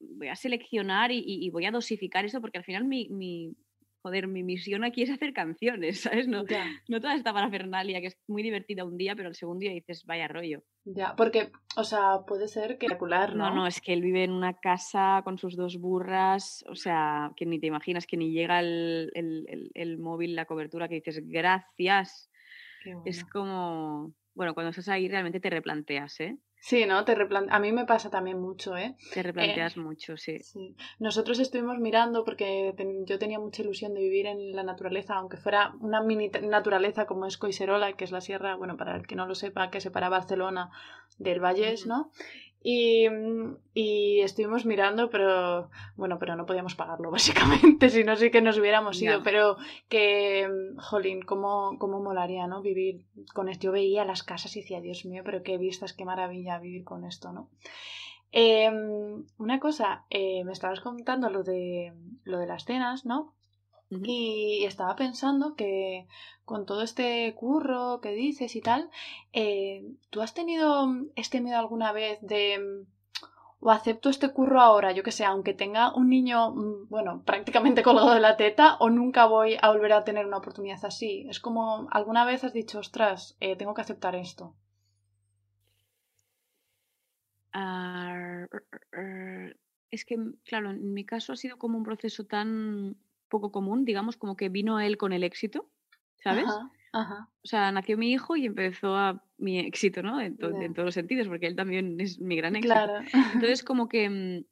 voy 0.00 0.28
a 0.28 0.36
seleccionar 0.36 1.10
y, 1.12 1.50
voy 1.50 1.66
a 1.66 1.70
dosificar 1.70 2.24
eso 2.24 2.40
porque 2.40 2.58
al 2.58 2.64
final 2.64 2.84
mi, 2.84 3.56
joder, 4.02 4.28
mi 4.28 4.42
misión 4.42 4.84
aquí 4.84 5.02
es 5.02 5.10
hacer 5.10 5.32
canciones, 5.32 6.00
¿sabes? 6.02 6.28
No, 6.28 6.44
no 6.88 7.00
toda 7.00 7.14
esta 7.14 7.32
parafernalia 7.32 8.00
que 8.00 8.08
es 8.08 8.18
muy 8.26 8.42
divertida 8.42 8.84
un 8.84 8.96
día, 8.96 9.14
pero 9.16 9.28
el 9.28 9.34
segundo 9.34 9.60
día 9.60 9.72
dices, 9.72 10.04
vaya 10.04 10.28
rollo. 10.28 10.62
Ya, 10.84 11.14
porque, 11.16 11.50
o 11.76 11.84
sea, 11.84 12.20
puede 12.26 12.48
ser 12.48 12.78
que 12.78 12.86
¿no? 12.88 13.34
No, 13.34 13.50
no, 13.54 13.66
es 13.66 13.80
que 13.80 13.92
él 13.92 14.02
vive 14.02 14.24
en 14.24 14.32
una 14.32 14.54
casa 14.54 15.20
con 15.24 15.38
sus 15.38 15.56
dos 15.56 15.78
burras, 15.78 16.64
o 16.68 16.74
sea, 16.74 17.32
que 17.36 17.44
ni 17.44 17.58
te 17.58 17.66
imaginas 17.66 18.06
que 18.06 18.16
ni 18.16 18.32
llega 18.32 18.60
el, 18.60 19.10
el, 19.74 19.98
móvil, 19.98 20.34
la 20.34 20.46
cobertura, 20.46 20.88
que 20.88 20.96
dices, 20.96 21.22
gracias. 21.26 22.30
Es 23.04 23.22
como, 23.24 24.14
bueno, 24.34 24.54
cuando 24.54 24.70
estás 24.70 24.88
ahí 24.88 25.08
realmente 25.08 25.40
te 25.40 25.50
replanteas, 25.50 26.20
¿eh? 26.20 26.38
Sí, 26.60 26.86
¿no? 26.86 27.04
Te 27.04 27.16
A 27.50 27.58
mí 27.60 27.72
me 27.72 27.84
pasa 27.84 28.10
también 28.10 28.40
mucho, 28.40 28.76
¿eh? 28.76 28.96
Te 29.14 29.22
replanteas 29.22 29.76
eh, 29.76 29.80
mucho, 29.80 30.16
sí. 30.16 30.40
sí. 30.42 30.74
Nosotros 30.98 31.38
estuvimos 31.38 31.78
mirando 31.78 32.24
porque 32.24 32.74
yo 33.06 33.18
tenía 33.18 33.38
mucha 33.38 33.62
ilusión 33.62 33.94
de 33.94 34.00
vivir 34.00 34.26
en 34.26 34.54
la 34.54 34.64
naturaleza, 34.64 35.14
aunque 35.14 35.36
fuera 35.36 35.74
una 35.80 36.02
mini 36.02 36.28
naturaleza 36.28 37.06
como 37.06 37.26
es 37.26 37.38
Coiserola, 37.38 37.92
que 37.92 38.04
es 38.04 38.12
la 38.12 38.20
sierra, 38.20 38.56
bueno, 38.56 38.76
para 38.76 38.96
el 38.96 39.06
que 39.06 39.14
no 39.14 39.26
lo 39.26 39.34
sepa, 39.34 39.70
que 39.70 39.80
separa 39.80 40.08
Barcelona 40.08 40.70
del 41.18 41.40
Vallés, 41.40 41.86
¿no? 41.86 42.10
Y, 42.62 43.08
mm, 43.08 43.56
y, 43.72 44.20
estuvimos 44.20 44.66
mirando, 44.66 45.10
pero 45.10 45.70
bueno, 45.96 46.18
pero 46.18 46.34
no 46.34 46.44
podíamos 46.44 46.74
pagarlo 46.74 47.10
básicamente, 47.12 47.88
si 47.88 48.04
no 48.04 48.16
sí 48.16 48.30
que 48.30 48.42
nos 48.42 48.58
hubiéramos 48.58 49.00
ido, 49.00 49.22
pero 49.22 49.56
que, 49.88 50.48
mm, 50.48 50.78
jolín, 50.78 51.22
cómo, 51.22 51.78
cómo 51.78 52.00
molaría, 52.00 52.46
¿no? 52.46 52.62
Vivir 52.62 53.04
con 53.34 53.48
esto. 53.48 53.64
Yo 53.64 53.72
veía 53.72 54.04
las 54.04 54.22
casas 54.22 54.56
y 54.56 54.60
decía, 54.60 54.80
Dios 54.80 55.04
mío, 55.04 55.22
pero 55.24 55.42
qué 55.42 55.56
vistas, 55.58 55.92
qué 55.92 56.04
maravilla 56.04 56.58
vivir 56.58 56.84
con 56.84 57.04
esto, 57.04 57.32
¿no? 57.32 57.48
Em, 58.30 59.24
una 59.38 59.58
cosa, 59.58 60.04
eh, 60.10 60.44
me 60.44 60.52
estabas 60.52 60.80
contando 60.80 61.30
lo 61.30 61.42
de, 61.42 61.94
lo 62.24 62.38
de 62.38 62.46
las 62.46 62.64
cenas, 62.64 63.06
¿no? 63.06 63.34
Y 63.90 64.64
estaba 64.66 64.96
pensando 64.96 65.54
que 65.54 66.06
con 66.44 66.66
todo 66.66 66.82
este 66.82 67.34
curro 67.34 68.00
que 68.00 68.10
dices 68.12 68.54
y 68.54 68.60
tal, 68.60 68.90
eh, 69.32 69.82
¿tú 70.10 70.20
has 70.20 70.34
tenido 70.34 70.86
este 71.16 71.40
miedo 71.40 71.58
alguna 71.58 71.92
vez 71.92 72.18
de 72.20 72.58
mm, 72.58 72.86
o 73.60 73.70
acepto 73.70 74.08
este 74.08 74.32
curro 74.32 74.60
ahora, 74.60 74.92
yo 74.92 75.02
que 75.02 75.10
sé, 75.10 75.24
aunque 75.24 75.52
tenga 75.52 75.94
un 75.94 76.08
niño, 76.08 76.52
mm, 76.52 76.88
bueno, 76.88 77.22
prácticamente 77.24 77.82
colgado 77.88 78.14
de 78.14 78.20
la 78.20 78.36
teta, 78.36 78.76
o 78.80 78.90
nunca 78.90 79.26
voy 79.26 79.56
a 79.60 79.70
volver 79.70 79.92
a 79.92 80.04
tener 80.04 80.26
una 80.26 80.38
oportunidad 80.38 80.84
así? 80.84 81.26
Es 81.28 81.40
como, 81.40 81.88
¿alguna 81.90 82.24
vez 82.24 82.44
has 82.44 82.52
dicho, 82.52 82.78
ostras, 82.78 83.36
eh, 83.40 83.56
tengo 83.56 83.74
que 83.74 83.82
aceptar 83.82 84.14
esto? 84.16 84.54
es 89.90 90.04
que, 90.04 90.16
claro, 90.44 90.70
en 90.70 90.92
mi 90.92 91.04
caso 91.04 91.32
ha 91.32 91.36
sido 91.36 91.58
como 91.58 91.76
un 91.76 91.84
proceso 91.84 92.24
tan 92.24 92.96
poco 93.28 93.52
común, 93.52 93.84
digamos, 93.84 94.16
como 94.16 94.36
que 94.36 94.48
vino 94.48 94.80
él 94.80 94.96
con 94.96 95.12
el 95.12 95.24
éxito, 95.24 95.70
¿sabes? 96.22 96.46
Ajá, 96.92 97.28
O 97.42 97.46
sea, 97.46 97.70
nació 97.70 97.98
mi 97.98 98.12
hijo 98.12 98.36
y 98.36 98.46
empezó 98.46 98.96
a 98.96 99.22
mi 99.36 99.58
éxito, 99.58 100.02
¿no? 100.02 100.20
En, 100.20 100.36
todos 100.36 100.84
los 100.84 100.94
sentidos, 100.94 101.28
porque 101.28 101.46
él 101.46 101.56
también 101.56 102.00
es 102.00 102.18
mi 102.18 102.36
gran 102.36 102.56
éxito. 102.56 102.74
Claro. 102.74 102.94
Entonces, 103.34 103.62
como 103.64 103.88
que 103.88 104.08
mm, 104.08 104.44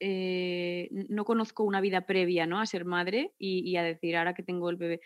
eh, 0.00 0.88
no 1.08 1.24
conozco 1.24 1.64
una 1.64 1.80
vida 1.80 2.02
previa, 2.02 2.46
¿no? 2.46 2.60
A 2.60 2.66
ser 2.66 2.84
madre 2.84 3.32
y, 3.38 3.60
y, 3.68 3.76
a 3.76 3.82
decir, 3.82 4.16
ahora 4.16 4.34
que 4.34 4.42
tengo 4.42 4.68
el 4.68 4.76
bebé, 4.76 5.00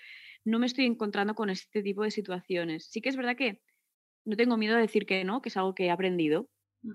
no 0.44 0.58
me 0.58 0.66
estoy 0.66 0.86
encontrando 0.86 1.34
con 1.34 1.50
este 1.50 1.82
tipo 1.82 2.02
de 2.02 2.10
situaciones. 2.10 2.86
Sí 2.90 3.00
que 3.00 3.10
es 3.10 3.16
verdad 3.16 3.36
que 3.36 3.60
no 4.24 4.36
tengo 4.36 4.56
miedo 4.56 4.76
a 4.76 4.80
decir 4.80 5.06
que 5.06 5.24
no, 5.24 5.42
que 5.42 5.48
es 5.48 5.56
algo 5.56 5.74
que 5.74 5.86
he 5.86 5.90
aprendido, 5.90 6.48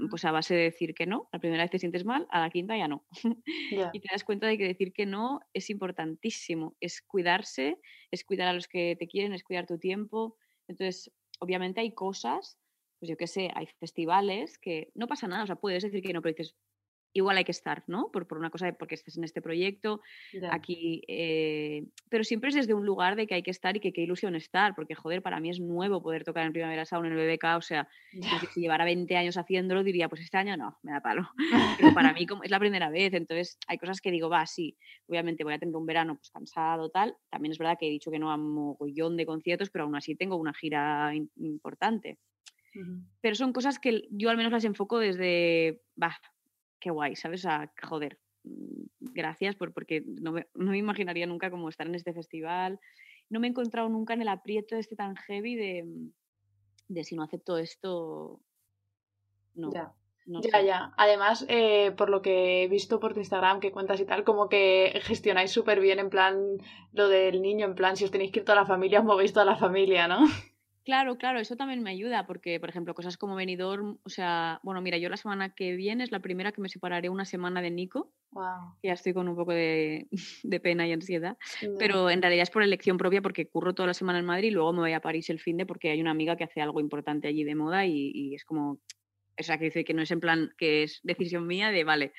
pues 0.09 0.25
a 0.25 0.31
base 0.31 0.55
de 0.55 0.63
decir 0.63 0.93
que 0.95 1.05
no, 1.05 1.29
la 1.31 1.39
primera 1.39 1.63
vez 1.63 1.71
te 1.71 1.79
sientes 1.79 2.05
mal, 2.05 2.27
a 2.29 2.39
la 2.39 2.49
quinta 2.49 2.77
ya 2.77 2.87
no. 2.87 3.05
y 3.91 3.99
te 3.99 4.07
das 4.11 4.23
cuenta 4.23 4.47
de 4.47 4.57
que 4.57 4.65
decir 4.67 4.93
que 4.93 5.05
no 5.05 5.41
es 5.53 5.69
importantísimo, 5.69 6.75
es 6.79 7.01
cuidarse, 7.01 7.79
es 8.11 8.23
cuidar 8.23 8.47
a 8.47 8.53
los 8.53 8.67
que 8.67 8.95
te 8.97 9.07
quieren, 9.07 9.33
es 9.33 9.43
cuidar 9.43 9.67
tu 9.67 9.77
tiempo. 9.77 10.37
Entonces, 10.67 11.11
obviamente 11.39 11.81
hay 11.81 11.93
cosas, 11.93 12.57
pues 12.99 13.09
yo 13.09 13.17
qué 13.17 13.27
sé, 13.27 13.51
hay 13.53 13.67
festivales 13.79 14.57
que 14.57 14.91
no 14.95 15.07
pasa 15.07 15.27
nada, 15.27 15.43
o 15.43 15.47
sea, 15.47 15.55
puedes 15.57 15.83
decir 15.83 16.01
que 16.01 16.13
no, 16.13 16.21
pero 16.21 16.35
dices, 16.35 16.55
igual 17.15 17.38
hay 17.38 17.45
que 17.45 17.51
estar, 17.51 17.84
¿no? 17.88 18.12
Por, 18.12 18.27
por 18.27 18.38
una 18.38 18.50
cosa, 18.50 18.65
de 18.65 18.74
porque 18.74 18.93
estás 18.93 19.17
en 19.17 19.24
este 19.24 19.41
proyecto, 19.41 20.01
aquí, 20.51 21.01
eh, 21.07 21.86
pero 22.10 22.25
siempre 22.25 22.50
es 22.50 22.55
desde 22.55 22.74
un 22.74 22.86
lugar 22.86 23.15
de 23.15 23.25
que 23.25 23.36
hay 23.36 23.41
que 23.41 23.51
estar 23.51 23.75
y 23.77 23.79
que 23.79 23.93
qué 23.93 24.01
ilusión 24.01 24.36
estar, 24.36 24.75
porque 24.75 24.95
joder, 24.95 25.22
para 25.22 25.39
mí 25.39 25.50
es 25.50 25.62
nuevo 25.62 26.03
poder 26.03 26.25
tocar 26.25 26.45
en 26.45 26.51
Primavera 26.51 26.86
Sound 26.86 27.05
en 27.05 27.17
el 27.17 27.25
BBK, 27.25 27.55
o 27.55 27.62
sea, 27.62 27.88
si 28.53 28.60
llevara 28.60 28.84
20 28.84 29.15
años 29.15 29.38
haciéndolo 29.38 29.84
diría, 29.84 30.10
pues 30.10 30.22
este 30.22 30.38
año 30.38 30.57
no, 30.57 30.77
me 30.84 30.91
da 30.91 31.00
palo, 31.00 31.29
pero 31.77 31.93
para 31.93 32.12
mí 32.12 32.27
como, 32.27 32.43
es 32.43 32.51
la 32.51 32.60
primera 32.60 32.89
vez, 32.89 33.13
entonces 33.13 33.57
hay 33.67 33.77
cosas 33.77 34.01
que 34.01 34.12
digo, 34.12 34.29
va, 34.29 34.45
sí, 34.45 34.77
obviamente 35.07 35.45
voy 35.45 35.53
a 35.53 35.60
tener 35.60 35.74
un 35.74 35.86
verano 35.86 36.15
pues 36.15 36.29
cansado, 36.31 36.89
tal, 36.89 37.15
también 37.29 37.53
es 37.53 37.57
verdad 37.57 37.77
que 37.79 37.88
he 37.88 37.91
dicho 37.91 38.12
que 38.12 38.19
no 38.19 38.29
a 38.29 38.36
mogollón 38.36 39.15
de 39.15 39.25
conciertos, 39.25 39.69
pero 39.69 39.86
aún 39.86 39.95
así 39.95 40.15
tengo 40.15 40.36
una 40.36 40.53
gira 40.53 41.13
importante. 41.38 42.19
Pero 43.22 43.36
son 43.36 43.53
cosas 43.53 43.79
que 43.79 44.05
yo 44.12 44.29
al 44.29 44.36
menos 44.36 44.51
las 44.51 44.65
enfoco 44.65 45.00
desde, 45.00 45.81
va, 46.01 46.19
qué 46.79 46.91
guay, 46.91 47.15
¿sabes? 47.15 47.41
O 47.41 47.50
sea, 47.50 47.72
joder, 47.84 48.20
mm, 48.44 48.86
gracias 49.00 49.55
por, 49.55 49.74
porque 49.74 50.03
no 50.05 50.32
me, 50.32 50.77
imaginaría 50.77 51.25
nunca 51.25 51.50
como 51.50 51.70
estar 51.70 51.88
en 51.88 51.96
este 51.96 52.13
festival. 52.13 52.79
No 53.29 53.39
me 53.39 53.48
he 53.48 53.50
encontrado 53.50 53.89
nunca 53.89 54.13
en 54.13 54.22
el 54.22 54.27
aprieto 54.27 54.75
este 54.75 54.96
tan 54.96 55.15
heavy 55.15 55.55
de, 55.55 55.84
mm, 55.84 56.12
de 56.89 57.03
si 57.03 57.15
no 57.15 57.24
acepto 57.24 57.58
esto, 57.58 58.41
no. 59.55 59.72
Ya. 59.72 59.94
ya, 60.25 60.62
ya. 60.62 60.94
Además, 60.98 61.46
eh, 61.48 61.91
por 61.98 62.10
lo 62.10 62.22
que 62.22 62.63
he 62.63 62.67
visto 62.67 63.00
por 63.00 63.13
tu 63.13 63.20
Instagram 63.20 63.60
que 63.60 63.72
cuentas 63.72 64.00
y 64.00 64.05
tal, 64.05 64.24
como 64.24 64.50
que 64.50 65.00
gestionáis 65.03 65.51
súper 65.51 65.79
bien 65.79 66.00
en 66.00 66.10
plan 66.10 66.58
lo 66.91 67.08
del 67.08 67.41
niño, 67.41 67.65
en 67.65 67.75
plan 67.75 67.96
si 67.96 68.05
os 68.05 68.12
tenéis 68.12 68.32
que 68.32 68.39
ir 68.39 68.46
toda 68.46 68.60
la 68.60 68.65
familia, 68.65 69.00
os 69.00 69.05
movéis 69.05 69.34
toda 69.34 69.46
la 69.46 69.55
familia, 69.55 70.08
¿no? 70.08 70.25
Claro, 70.85 71.17
claro, 71.17 71.39
eso 71.39 71.55
también 71.55 71.81
me 71.81 71.89
ayuda 71.89 72.27
porque, 72.27 72.59
por 72.59 72.69
ejemplo, 72.69 72.93
cosas 72.93 73.17
como 73.17 73.35
venidor, 73.35 73.97
o 74.03 74.09
sea, 74.09 74.59
bueno, 74.61 74.81
mira, 74.81 74.99
yo 74.99 75.09
la 75.09 75.17
semana 75.17 75.49
que 75.49 75.75
viene 75.75 76.03
es 76.03 76.11
la 76.11 76.19
primera 76.19 76.51
que 76.51 76.61
me 76.61 76.69
separaré 76.69 77.09
una 77.09 77.25
semana 77.25 77.59
de 77.63 77.71
Nico. 77.71 78.13
Wow. 78.29 78.77
Ya 78.83 78.93
estoy 78.93 79.15
con 79.15 79.27
un 79.27 79.35
poco 79.35 79.51
de, 79.51 80.07
pena 80.61 80.87
y 80.87 80.91
ansiedad, 80.91 81.37
pero 81.79 82.11
en 82.11 82.21
realidad 82.21 82.43
es 82.43 82.51
por 82.51 82.61
elección 82.61 82.97
propia 82.97 83.23
porque 83.23 83.47
curro 83.47 83.73
toda 83.73 83.87
la 83.87 83.93
semana 83.95 84.19
en 84.19 84.25
Madrid 84.25 84.49
y 84.49 84.51
luego 84.51 84.73
me 84.73 84.81
voy 84.81 84.93
a 84.93 84.99
París 84.99 85.27
el 85.31 85.39
fin 85.39 85.57
de 85.57 85.65
porque 85.65 85.89
hay 85.89 85.99
una 85.99 86.11
amiga 86.11 86.35
que 86.35 86.43
hace 86.43 86.61
algo 86.61 86.79
importante 86.79 87.27
allí 87.27 87.43
de 87.43 87.55
moda 87.55 87.87
y, 87.87 88.35
es 88.35 88.45
como, 88.45 88.73
o 89.39 89.43
sea, 89.43 89.57
que 89.57 89.65
dice 89.65 89.85
que 89.85 89.95
no 89.95 90.03
es 90.03 90.11
en 90.11 90.19
plan 90.19 90.51
que 90.55 90.83
es 90.83 90.99
decisión 91.01 91.47
mía 91.47 91.71
de, 91.71 91.83
vale, 91.83 92.13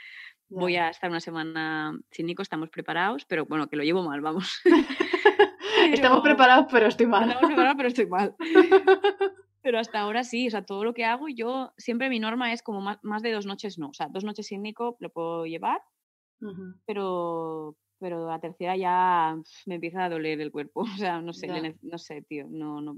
voy 0.48 0.74
a 0.74 0.88
estar 0.88 1.08
una 1.08 1.20
semana 1.20 1.96
sin 2.10 2.26
Nico, 2.26 2.42
estamos 2.42 2.68
preparados, 2.70 3.24
pero 3.26 3.46
bueno, 3.46 3.68
que 3.68 3.76
lo 3.76 3.84
llevo 3.84 4.02
mal, 4.02 4.20
vamos. 4.22 4.60
Estamos 5.92 6.20
preparados, 6.20 6.66
pero 6.70 6.86
estoy 6.86 7.06
mal. 7.06 7.28
Estamos 7.28 7.46
preparados, 7.46 7.76
pero 7.76 7.88
estoy 7.88 8.06
mal. 8.06 8.34
Pero 9.66 9.80
hasta 9.80 9.98
ahora 9.98 10.22
sí, 10.22 10.46
o 10.46 10.50
sea, 10.52 10.64
todo 10.64 10.84
lo 10.84 10.94
que 10.94 11.04
hago, 11.04 11.26
yo 11.26 11.72
siempre 11.76 12.08
mi 12.08 12.20
norma 12.20 12.52
es 12.52 12.62
como 12.62 12.80
más, 12.80 13.22
de 13.22 13.32
dos 13.32 13.46
noches 13.46 13.78
no. 13.78 13.88
O 13.88 13.94
sea, 13.94 14.06
dos 14.08 14.22
noches 14.22 14.46
sin 14.46 14.62
Nico 14.62 14.96
lo 15.00 15.10
puedo 15.10 15.44
llevar, 15.44 15.80
pero, 16.86 17.76
pero 17.98 18.28
la 18.28 18.38
tercera 18.38 18.76
ya 18.76 19.36
me 19.66 19.74
empieza 19.74 20.04
a 20.04 20.08
doler 20.08 20.40
el 20.40 20.52
cuerpo. 20.52 20.82
O 20.82 20.96
sea, 20.96 21.20
no 21.20 21.32
sé, 21.32 21.48
no 21.82 21.98
sé, 21.98 22.22
tío, 22.22 22.46
no, 22.48 22.80
no, 22.80 22.96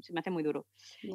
se 0.00 0.14
me 0.14 0.20
hace 0.20 0.30
muy 0.30 0.42
duro. 0.42 0.66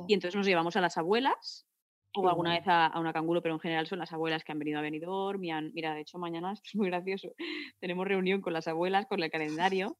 Y 0.07 0.13
entonces 0.13 0.35
nos 0.35 0.45
llevamos 0.45 0.75
a 0.75 0.81
las 0.81 0.99
abuelas, 0.99 1.65
o 2.13 2.29
alguna 2.29 2.51
vez 2.51 2.67
a, 2.67 2.91
una 2.99 3.11
canguro, 3.11 3.41
pero 3.41 3.55
en 3.55 3.59
general 3.59 3.87
son 3.87 3.97
las 3.97 4.13
abuelas 4.13 4.43
que 4.43 4.51
han 4.51 4.59
venido 4.59 4.77
a 4.77 4.83
Benidorm. 4.83 5.39
Mira, 5.39 5.95
de 5.95 6.01
hecho, 6.01 6.19
mañana 6.19 6.53
es 6.53 6.75
muy 6.75 6.89
gracioso. 6.89 7.33
Tenemos 7.79 8.07
reunión 8.07 8.41
con 8.41 8.53
las 8.53 8.67
abuelas, 8.67 9.07
con 9.07 9.23
el 9.23 9.31
calendario, 9.31 9.97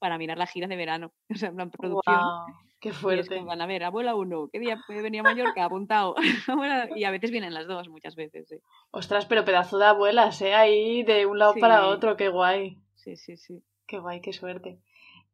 para 0.00 0.18
mirar 0.18 0.38
la 0.38 0.46
gira 0.46 0.66
de 0.66 0.76
verano. 0.76 1.12
O 1.34 1.38
sea, 1.38 1.48
en 1.48 1.56
plan 1.56 1.70
producción. 1.70 2.20
¡Qué 2.80 2.92
fuerte! 2.92 3.40
van 3.40 3.60
a 3.60 3.66
ver, 3.66 3.84
abuela 3.84 4.14
uno, 4.14 4.48
¿qué 4.52 4.60
día 4.60 4.78
puede 4.86 5.02
venir 5.02 5.20
a 5.20 5.24
Mallorca? 5.24 5.64
Apuntado. 5.64 6.14
y 6.96 7.04
a 7.04 7.10
veces 7.10 7.30
vienen 7.30 7.54
las 7.54 7.66
dos, 7.66 7.88
muchas 7.88 8.14
veces. 8.14 8.54
Ostras, 8.90 9.26
pero 9.26 9.44
pedazo 9.44 9.78
de 9.78 9.86
abuelas, 9.86 10.40
¿eh? 10.42 10.54
Ahí 10.54 11.02
de 11.02 11.26
un 11.26 11.38
lado 11.38 11.54
para 11.58 11.86
otro, 11.86 12.16
qué 12.16 12.28
guay. 12.28 12.78
Sí, 12.94 13.16
sí, 13.16 13.36
sí. 13.36 13.62
Qué 13.86 13.98
guay, 13.98 14.20
qué 14.20 14.32
suerte. 14.32 14.78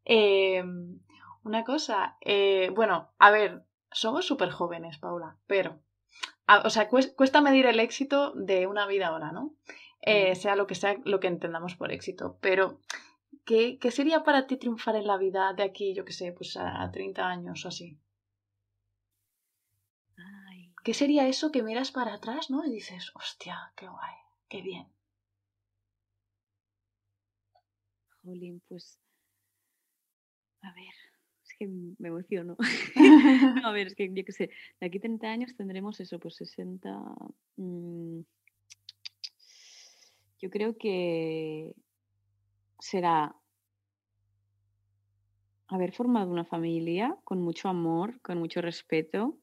Em, 0.05 1.01
una 1.43 1.65
cosa, 1.65 2.17
eh, 2.21 2.71
bueno, 2.75 3.11
a 3.19 3.31
ver, 3.31 3.65
somos 3.91 4.27
súper 4.27 4.51
jóvenes, 4.51 4.99
Paula, 4.99 5.37
pero, 5.47 5.81
o 6.65 6.71
sea, 6.71 6.89
cuesta 6.89 7.41
medir 7.41 7.67
el 7.67 7.81
éxito 7.81 8.33
de 8.35 8.67
una 8.67 8.87
vida 8.87 9.09
ahora, 9.09 9.33
¿no? 9.33 9.55
Eh, 10.05 10.35
sea 10.35 10.57
lo 10.57 10.67
que 10.67 10.75
sea 10.75 10.97
lo 11.05 11.21
que 11.21 11.29
entendamos 11.29 11.77
por 11.77 11.93
éxito, 11.93 12.37
pero 12.41 12.81
¿qué, 13.45 13.79
sería 13.91 14.23
para 14.23 14.47
ti 14.47 14.57
triunfar 14.57 14.97
en 14.97 15.07
la 15.07 15.17
vida 15.17 15.53
de 15.53 15.63
aquí, 15.63 15.95
yo 15.95 16.05
qué 16.05 16.13
sé, 16.13 16.33
pues 16.33 16.57
a 16.57 16.91
30 16.93 17.27
años 17.27 17.65
o 17.65 17.69
así? 17.69 17.99
¿Qué 20.85 20.95
sería 20.95 21.29
eso 21.29 21.53
que 21.53 21.63
miras 21.63 21.93
para 21.93 22.15
atrás, 22.15 22.51
¿no? 22.51 22.65
Y 22.67 22.71
dices, 22.71 23.13
hostia, 23.15 23.73
qué 23.77 23.87
guay, 23.87 24.17
qué 24.49 24.63
bien. 24.63 24.89
Jolín, 28.25 28.61
pues. 28.69 28.99
A 30.63 30.73
ver, 30.75 30.95
es 31.45 31.55
que 31.57 31.69
me 31.69 32.09
emociono. 32.09 32.57
a 33.65 33.71
ver, 33.71 33.89
es 33.89 33.95
que 33.95 34.13
yo 34.13 34.25
qué 34.25 34.33
sé, 34.33 34.51
de 34.81 34.87
aquí 34.87 34.99
30 34.99 35.29
años 35.29 35.55
tendremos 35.57 36.01
eso, 36.01 36.19
pues 36.19 36.35
60. 36.37 36.91
Yo 40.41 40.51
creo 40.51 40.77
que 40.77 41.77
será 42.83 43.37
haber 45.69 45.93
formado 45.93 46.33
una 46.33 46.45
familia 46.45 47.17
con 47.23 47.41
mucho 47.41 47.69
amor, 47.69 48.21
con 48.23 48.39
mucho 48.39 48.61
respeto, 48.61 49.39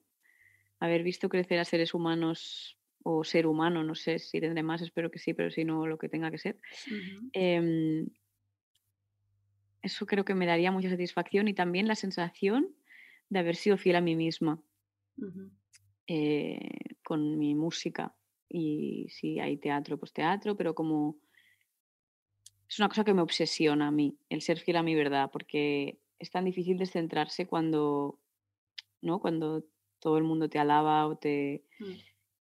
haber 0.82 1.04
visto 1.04 1.30
crecer 1.30 1.58
a 1.58 1.64
seres 1.64 1.94
humanos 1.94 2.78
o 3.02 3.24
ser 3.24 3.48
humano, 3.48 3.82
no 3.82 3.96
sé 3.96 4.20
si 4.20 4.42
tendré 4.42 4.62
más, 4.62 4.82
espero 4.82 5.10
que 5.10 5.20
sí, 5.20 5.34
pero 5.34 5.52
si 5.52 5.64
no, 5.64 5.88
lo 5.88 5.98
que 5.98 6.10
tenga 6.10 6.30
que 6.30 6.38
ser. 6.38 6.60
Em, 7.32 8.10
eso 9.82 10.06
creo 10.06 10.26
que 10.26 10.36
me 10.36 10.46
daría 10.46 10.74
mucha 10.74 10.90
satisfacción 10.90 11.48
y 11.48 11.54
también 11.54 11.88
la 11.88 11.96
sensación 11.96 12.76
de 13.30 13.40
haber 13.40 13.56
sido 13.56 13.78
fiel 13.78 13.96
a 13.96 14.02
mí 14.02 14.18
misma 14.18 14.62
eh, 16.08 16.98
con 17.06 17.40
mi 17.40 17.56
música. 17.56 18.14
Y 18.50 19.08
si 19.10 19.40
hay 19.40 19.56
teatro, 19.56 19.98
pues 19.98 20.12
teatro, 20.12 20.58
pero 20.58 20.76
como 20.76 21.16
es 22.70 22.78
una 22.78 22.88
cosa 22.88 23.04
que 23.04 23.16
me 23.16 23.24
obsesiona 23.24 23.88
a 23.88 23.92
mí, 23.92 24.16
el 24.30 24.42
ser 24.42 24.60
fiel 24.60 24.78
a 24.78 24.84
mi 24.84 24.94
verdad, 24.94 25.32
porque 25.32 26.00
es 26.20 26.30
tan 26.30 26.46
difícil 26.46 26.78
descentrarse 26.78 27.48
cuando, 27.48 28.20
¿no? 29.02 29.20
Cuando 29.20 29.66
todo 29.98 30.18
el 30.18 30.24
mundo 30.24 30.50
te 30.50 30.60
alaba 30.60 31.08
o 31.08 31.18
te... 31.18 31.66
Mm. 31.80 31.94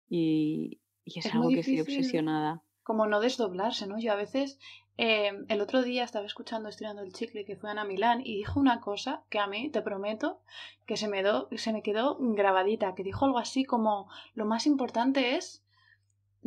Y, 0.09 0.81
es, 1.05 1.33
algo 1.33 1.49
que 1.49 1.61
estoy 1.61 1.79
obsesionada. 1.79 2.61
Como 2.83 3.07
no 3.07 3.21
desdoblarse, 3.21 3.87
¿no? 3.87 3.99
Yo 3.99 4.11
a 4.11 4.15
veces, 4.15 4.59
eh, 4.97 5.31
el 5.47 5.61
otro 5.61 5.81
día 5.81 6.03
estaba 6.03 6.25
escuchando 6.25 6.67
Estirando 6.67 7.01
el 7.01 7.13
Chicle 7.13 7.45
que 7.45 7.55
fue 7.55 7.71
Ana 7.71 7.85
Milán 7.85 8.21
y 8.21 8.35
dijo 8.35 8.59
una 8.59 8.81
cosa 8.81 9.23
que 9.29 9.39
a 9.39 9.47
mí, 9.47 9.69
te 9.69 9.81
prometo, 9.81 10.41
que 10.85 10.97
se 10.97 11.07
me, 11.07 11.23
do, 11.23 11.47
se 11.55 11.71
me 11.71 11.81
quedó 11.81 12.17
grabadita, 12.19 12.95
que 12.95 13.03
dijo 13.03 13.23
algo 13.23 13.39
así 13.39 13.63
como, 13.63 14.09
lo 14.33 14.45
más 14.45 14.67
importante 14.67 15.35
es 15.35 15.63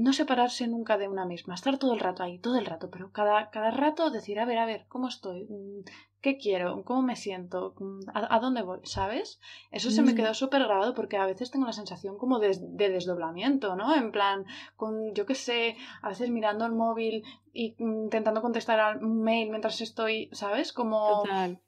no 0.01 0.13
separarse 0.15 0.67
nunca 0.67 0.97
de 0.97 1.09
una 1.09 1.27
misma, 1.27 1.55
estar 1.55 1.79
todo 1.79 1.93
el 1.93 2.01
rato 2.01 2.23
ahí, 2.23 2.39
todo 2.39 2.57
el 2.57 2.65
rato, 2.65 2.91
pero 2.91 3.13
cada, 3.13 3.51
cada 3.51 3.71
rato 3.71 4.11
decir, 4.11 4.41
a 4.41 4.47
ver, 4.47 4.59
a 4.59 4.65
ver, 4.65 4.87
¿cómo 4.89 5.09
estoy? 5.09 5.45
Mm, 5.45 5.85
¿Qué 6.23 6.39
quiero? 6.39 6.83
¿Cómo 6.85 7.03
me 7.03 7.17
siento? 7.17 7.75
Mm, 7.79 8.01
¿A, 8.15 8.39
dónde 8.41 8.63
voy? 8.63 8.81
¿Sabes? 8.85 9.41
Eso 9.71 9.91
se 9.91 10.03
me 10.03 10.13
mm. 10.13 10.17
quedó 10.17 10.35
súper 10.35 10.63
grabado 10.65 10.95
porque 10.95 11.19
a 11.19 11.27
veces 11.27 11.51
tengo 11.51 11.67
la 11.67 11.73
sensación 11.73 12.17
como 12.17 12.39
de, 12.39 12.59
desdoblamiento, 12.59 13.77
¿no? 13.77 13.95
En 13.95 14.11
plan, 14.11 14.47
con, 14.77 15.15
yo 15.15 15.27
qué 15.27 15.35
sé, 15.35 15.77
a 16.01 16.09
veces 16.09 16.31
mirando 16.31 16.65
el 16.65 16.73
móvil 16.73 17.23
y 17.53 17.75
intentando 17.79 18.41
contestar 18.41 18.81
al 18.81 19.01
mail 19.03 19.51
mientras 19.51 19.81
estoy, 19.83 20.31
¿sabes? 20.33 20.73
Como... 20.73 21.23
Total 21.23 21.61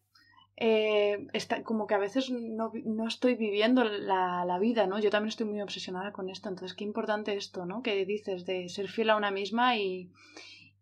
eh, 0.64 1.26
está, 1.33 1.64
como 1.64 1.88
que 1.88 1.95
a 1.95 1.99
veces 1.99 2.31
no, 2.31 2.71
no 2.85 3.09
estoy 3.09 3.35
viviendo 3.35 3.83
la, 3.83 4.45
la, 4.45 4.59
vida, 4.61 4.87
¿no? 4.87 5.00
Yo 5.00 5.11
también 5.11 5.31
estoy 5.31 5.45
muy 5.45 5.61
obsesionada 5.61 6.12
con 6.12 6.31
esto, 6.31 6.49
entonces 6.49 6.76
qué 6.76 6.85
importante 6.85 7.35
esto, 7.35 7.66
¿no? 7.66 7.83
Que 7.83 8.07
dices 8.07 8.47
de 8.47 8.69
ser 8.69 8.87
fiel 8.87 9.11
a 9.11 9.16
una 9.16 9.33
misma 9.33 9.76
y, 9.76 10.12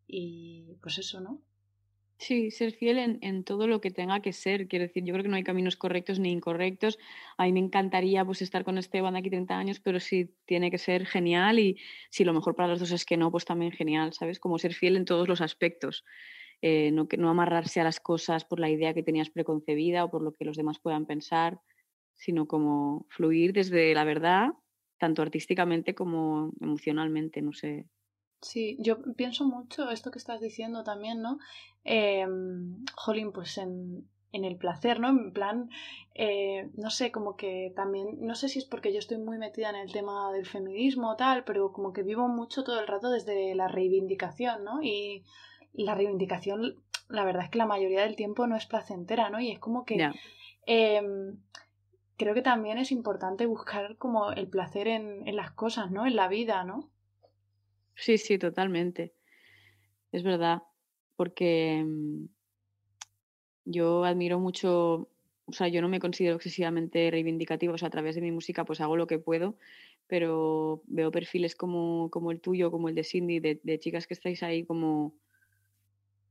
y 0.07 0.77
pues 0.83 0.99
eso, 0.99 1.23
¿no? 1.23 1.41
Sí, 2.19 2.51
ser 2.51 2.73
fiel 2.73 2.99
en, 2.99 3.19
en, 3.23 3.43
todo 3.43 3.67
lo 3.67 3.81
que 3.81 3.91
tenga 3.91 4.21
que 4.21 4.35
ser. 4.35 4.69
Quiero 4.69 4.83
decir, 4.83 5.03
yo 5.03 5.15
creo 5.15 5.23
que 5.23 5.31
no 5.31 5.37
hay 5.37 5.45
caminos 5.45 5.77
correctos 5.77 6.19
ni 6.19 6.31
incorrectos. 6.31 6.99
A 7.39 7.45
mí 7.45 7.53
me 7.55 7.61
encantaría 7.61 8.23
pues 8.27 8.43
estar 8.43 8.65
con 8.65 8.77
Esteban 8.77 9.15
de 9.15 9.21
aquí 9.21 9.31
30 9.31 9.57
años, 9.57 9.81
pero 9.81 9.99
si 9.99 10.27
tiene 10.45 10.71
que 10.71 10.77
ser 10.77 11.07
genial 11.07 11.59
y 11.59 11.79
si 12.11 12.25
lo 12.25 12.35
mejor 12.35 12.55
para 12.55 12.69
los 12.69 12.81
dos 12.81 12.91
es 12.91 13.07
que 13.07 13.17
no, 13.17 13.31
pues 13.31 13.47
también 13.47 13.73
genial, 13.73 14.13
¿sabes? 14.13 14.41
Como 14.41 14.59
ser 14.59 14.75
fiel 14.75 14.97
en 14.97 15.07
todos 15.07 15.27
los 15.27 15.41
aspectos. 15.41 16.05
Eh, 16.63 16.91
no, 16.93 17.31
amarrarse 17.31 17.81
a 17.81 17.85
las 17.85 18.01
cosas 18.01 18.45
por 18.45 18.61
la 18.61 18.69
idea 18.69 18.93
que 18.93 19.03
tenías 19.03 19.31
preconcebida 19.31 20.05
o 20.05 20.11
por 20.11 20.23
lo 20.23 20.33
que 20.35 20.45
los 20.45 20.57
demás 20.57 20.79
puedan 20.79 21.07
pensar, 21.07 21.61
sino 22.15 22.47
como 22.47 23.07
fluir 23.09 23.53
desde 23.53 23.95
la 23.95 24.05
verdad, 24.05 24.51
tanto 24.99 25.23
artísticamente 25.23 25.95
como 25.95 26.53
emocionalmente, 26.61 27.41
no 27.41 27.53
sé. 27.53 27.87
Sí, 28.43 28.77
yo 28.81 29.03
pienso 29.17 29.45
mucho 29.45 29.91
esto 29.91 30.11
que 30.11 30.19
estás 30.19 30.41
diciendo 30.41 30.83
también, 30.83 31.23
¿no? 31.23 31.39
Eh, 31.85 32.27
jolín, 32.95 33.33
pues 33.33 33.59
en, 33.59 34.09
en 34.33 34.45
el 34.45 34.57
placer, 34.57 35.01
¿no? 35.01 35.09
En 35.09 35.33
plan, 35.33 35.71
eh, 36.15 36.71
no 36.75 36.91
sé, 36.91 37.11
como 37.11 37.37
que 37.37 37.73
también, 37.75 38.19
no 38.21 38.35
sé 38.35 38.49
si 38.49 38.59
es 38.59 38.65
porque 38.65 38.93
yo 38.93 38.99
estoy 38.99 39.19
muy 39.19 39.39
metida 39.39 39.71
en 39.71 39.77
el 39.77 39.93
tema 39.93 40.33
del 40.33 40.47
feminismo 40.47 41.11
o 41.11 41.17
tal, 41.17 41.45
pero 41.45 41.73
como 41.73 41.93
que 41.93 42.03
vivo 42.03 42.29
mucho 42.29 42.65
todo 42.65 42.81
el 42.81 42.87
rato 42.87 43.11
desde 43.11 43.55
la 43.55 43.69
reivindicación, 43.69 44.65
¿no? 44.65 44.83
Y 44.83 45.25
la 45.73 45.95
reivindicación, 45.95 46.77
la 47.09 47.25
verdad 47.25 47.45
es 47.45 47.51
que 47.51 47.59
la 47.59 47.67
mayoría 47.67 48.03
del 48.03 48.17
tiempo 48.17 48.47
no 48.47 48.57
es 48.57 48.67
placentera, 48.67 49.31
¿no? 49.31 49.41
Y 49.41 49.51
es 49.51 49.59
como 49.59 49.85
que 49.85 50.11
em, 50.67 51.37
creo 52.17 52.35
que 52.35 52.43
también 52.43 52.79
es 52.79 52.93
importante 52.93 53.47
buscar 53.47 53.97
como 53.97 54.33
el 54.33 54.49
placer 54.49 54.89
en, 54.89 55.27
en, 55.27 55.37
las 55.37 55.53
cosas, 55.53 55.91
¿no? 55.91 56.07
En 56.07 56.17
la 56.17 56.29
vida, 56.29 56.65
¿no? 56.65 56.91
Sí, 57.95 58.19
sí, 58.19 58.39
totalmente. 58.39 59.13
Es 60.13 60.23
verdad, 60.23 60.63
porque 61.17 61.79
em, 61.79 62.29
yo 63.65 64.05
admiro 64.05 64.39
mucho, 64.39 65.09
o 65.45 65.53
sea, 65.53 65.69
yo 65.69 65.83
no 65.83 65.89
me 65.89 66.01
considero 66.01 66.37
excesivamente 66.37 67.11
reivindicativa, 67.11 67.75
o 67.75 67.79
sea, 67.79 67.89
a 67.89 67.93
través 67.93 68.15
de 68.15 68.21
mi 68.23 68.33
música 68.33 68.65
pues 68.65 68.81
hago 68.81 68.97
lo 68.97 69.07
que 69.07 69.19
puedo, 69.19 69.57
pero 70.07 70.83
veo 70.87 71.11
perfiles 71.11 71.55
como, 71.55 72.11
como 72.11 72.33
el 72.33 72.41
tuyo, 72.41 72.71
como 72.71 72.89
el 72.89 72.95
de 72.95 73.05
Cindy, 73.05 73.39
de, 73.39 73.61
de 73.63 73.79
chicas 73.79 74.07
que 74.07 74.15
estáis 74.15 74.43
ahí 74.43 74.65
como 74.65 75.15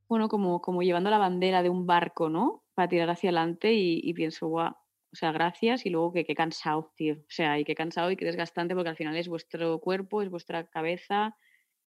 bueno, 0.10 0.28
como, 0.28 0.60
como 0.60 0.82
llevando 0.82 1.12
la 1.12 1.19
bandera 1.19 1.62
de 1.62 1.69
un 1.69 1.86
barco, 1.86 2.30
¿no? 2.30 2.63
Para 2.74 2.89
tirar 2.89 3.10
hacia 3.12 3.30
adelante 3.30 3.74
y, 3.74 4.12
pienso, 4.13 4.48
guau, 4.48 4.72
o 5.12 5.15
sea, 5.15 5.32
gracias 5.32 5.86
y 5.86 5.91
luego 5.91 6.12
que 6.12 6.26
qué 6.26 6.34
cansado, 6.34 6.91
tío. 6.95 7.13
O 7.13 7.30
sea, 7.30 7.60
y 7.60 7.63
qué 7.63 7.76
cansado 7.76 8.10
y 8.10 8.17
qué 8.17 8.26
desgastante 8.26 8.74
porque 8.74 8.89
al 8.89 8.98
final 8.98 9.15
es 9.15 9.28
vuestro 9.28 9.80
cuerpo, 9.80 10.24
es 10.24 10.30
vuestra 10.30 10.67
cabeza 10.67 11.38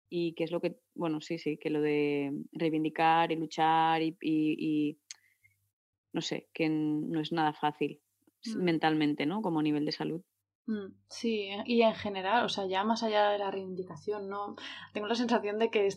y 0.09 0.35
que 0.35 0.45
es 0.45 0.51
lo 0.51 0.61
que, 0.61 0.77
bueno, 0.95 1.21
sí, 1.21 1.39
sí, 1.39 1.59
que 1.59 1.69
lo 1.69 1.83
de 1.83 2.33
reivindicar 2.53 3.33
y 3.33 3.37
luchar 3.37 4.01
y, 4.03 4.99
no 6.13 6.23
sé, 6.23 6.49
que 6.55 6.71
no 6.71 7.21
es 7.21 7.33
nada 7.33 7.53
fácil 7.53 8.01
mm. 8.47 8.63
mentalmente, 8.63 9.27
¿no? 9.27 9.43
Como 9.43 9.61
a 9.61 9.63
nivel 9.63 9.85
de 9.85 9.93
salud. 9.93 10.23
Mm, 10.67 10.93
sí, 11.09 11.43
eh, 11.43 11.63
y 11.65 11.83
en 11.83 11.95
general, 11.95 12.45
o 12.45 12.49
sea, 12.49 12.67
ya 12.67 12.83
más 12.83 13.05
allá 13.05 13.31
de 13.31 13.39
la 13.39 13.53
reivindicación, 13.53 14.29
¿no? 14.29 14.57
Tengo 14.93 15.07
la 15.07 15.15
sensación 15.15 15.61
de 15.61 15.71
que 15.71 15.89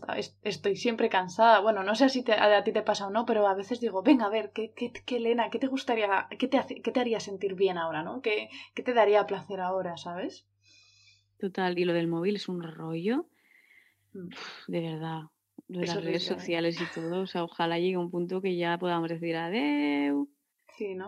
estoy 0.43 0.75
siempre 0.75 1.10
cansada. 1.10 1.60
Bueno, 1.60 1.84
no 1.84 1.95
sé 1.95 2.10
si 2.10 2.23
a 2.29 2.63
ti 2.63 2.71
te 2.71 2.84
pasa 2.84 3.08
o 3.08 3.10
no, 3.10 3.25
pero 3.25 3.47
a 3.47 3.55
veces 3.55 3.79
digo, 3.79 4.03
venga, 4.03 4.25
a 4.25 4.29
ver, 4.29 4.51
¿qué, 4.53 4.71
qué, 4.75 4.91
qué 4.93 5.17
Elena, 5.17 5.49
qué 5.49 5.58
te 5.58 5.67
gustaría, 5.67 6.27
qué 6.38 6.47
te, 6.47 6.60
hace, 6.60 6.82
qué 6.82 6.91
te 6.91 6.99
haría 6.99 7.19
sentir 7.19 7.55
bien 7.55 7.79
ahora, 7.79 8.03
¿no? 8.03 8.21
¿Qué, 8.21 8.49
¿Qué 8.75 8.84
te 8.84 8.93
daría 8.93 9.25
placer 9.25 9.60
ahora, 9.60 9.97
sabes? 9.97 10.47
Total, 11.39 11.77
y 11.79 11.86
lo 11.86 11.93
del 11.93 12.08
móvil 12.08 12.36
es 12.36 12.47
un 12.47 12.62
rollo, 12.62 13.25
mm. 14.13 14.29
de 14.67 14.82
verdad. 14.82 15.21
de 15.67 15.88
las 15.88 16.03
redes 16.03 16.29
¿eh? 16.29 16.36
sociales 16.36 16.79
y 16.79 16.86
todo, 16.93 17.21
o 17.21 17.27
sea, 17.27 17.43
ojalá 17.43 17.79
llegue 17.79 17.97
un 17.97 18.12
punto 18.12 18.39
que 18.39 18.55
ya 18.55 18.77
podamos 18.77 19.10
decir 19.10 19.36
adeu 19.36 20.29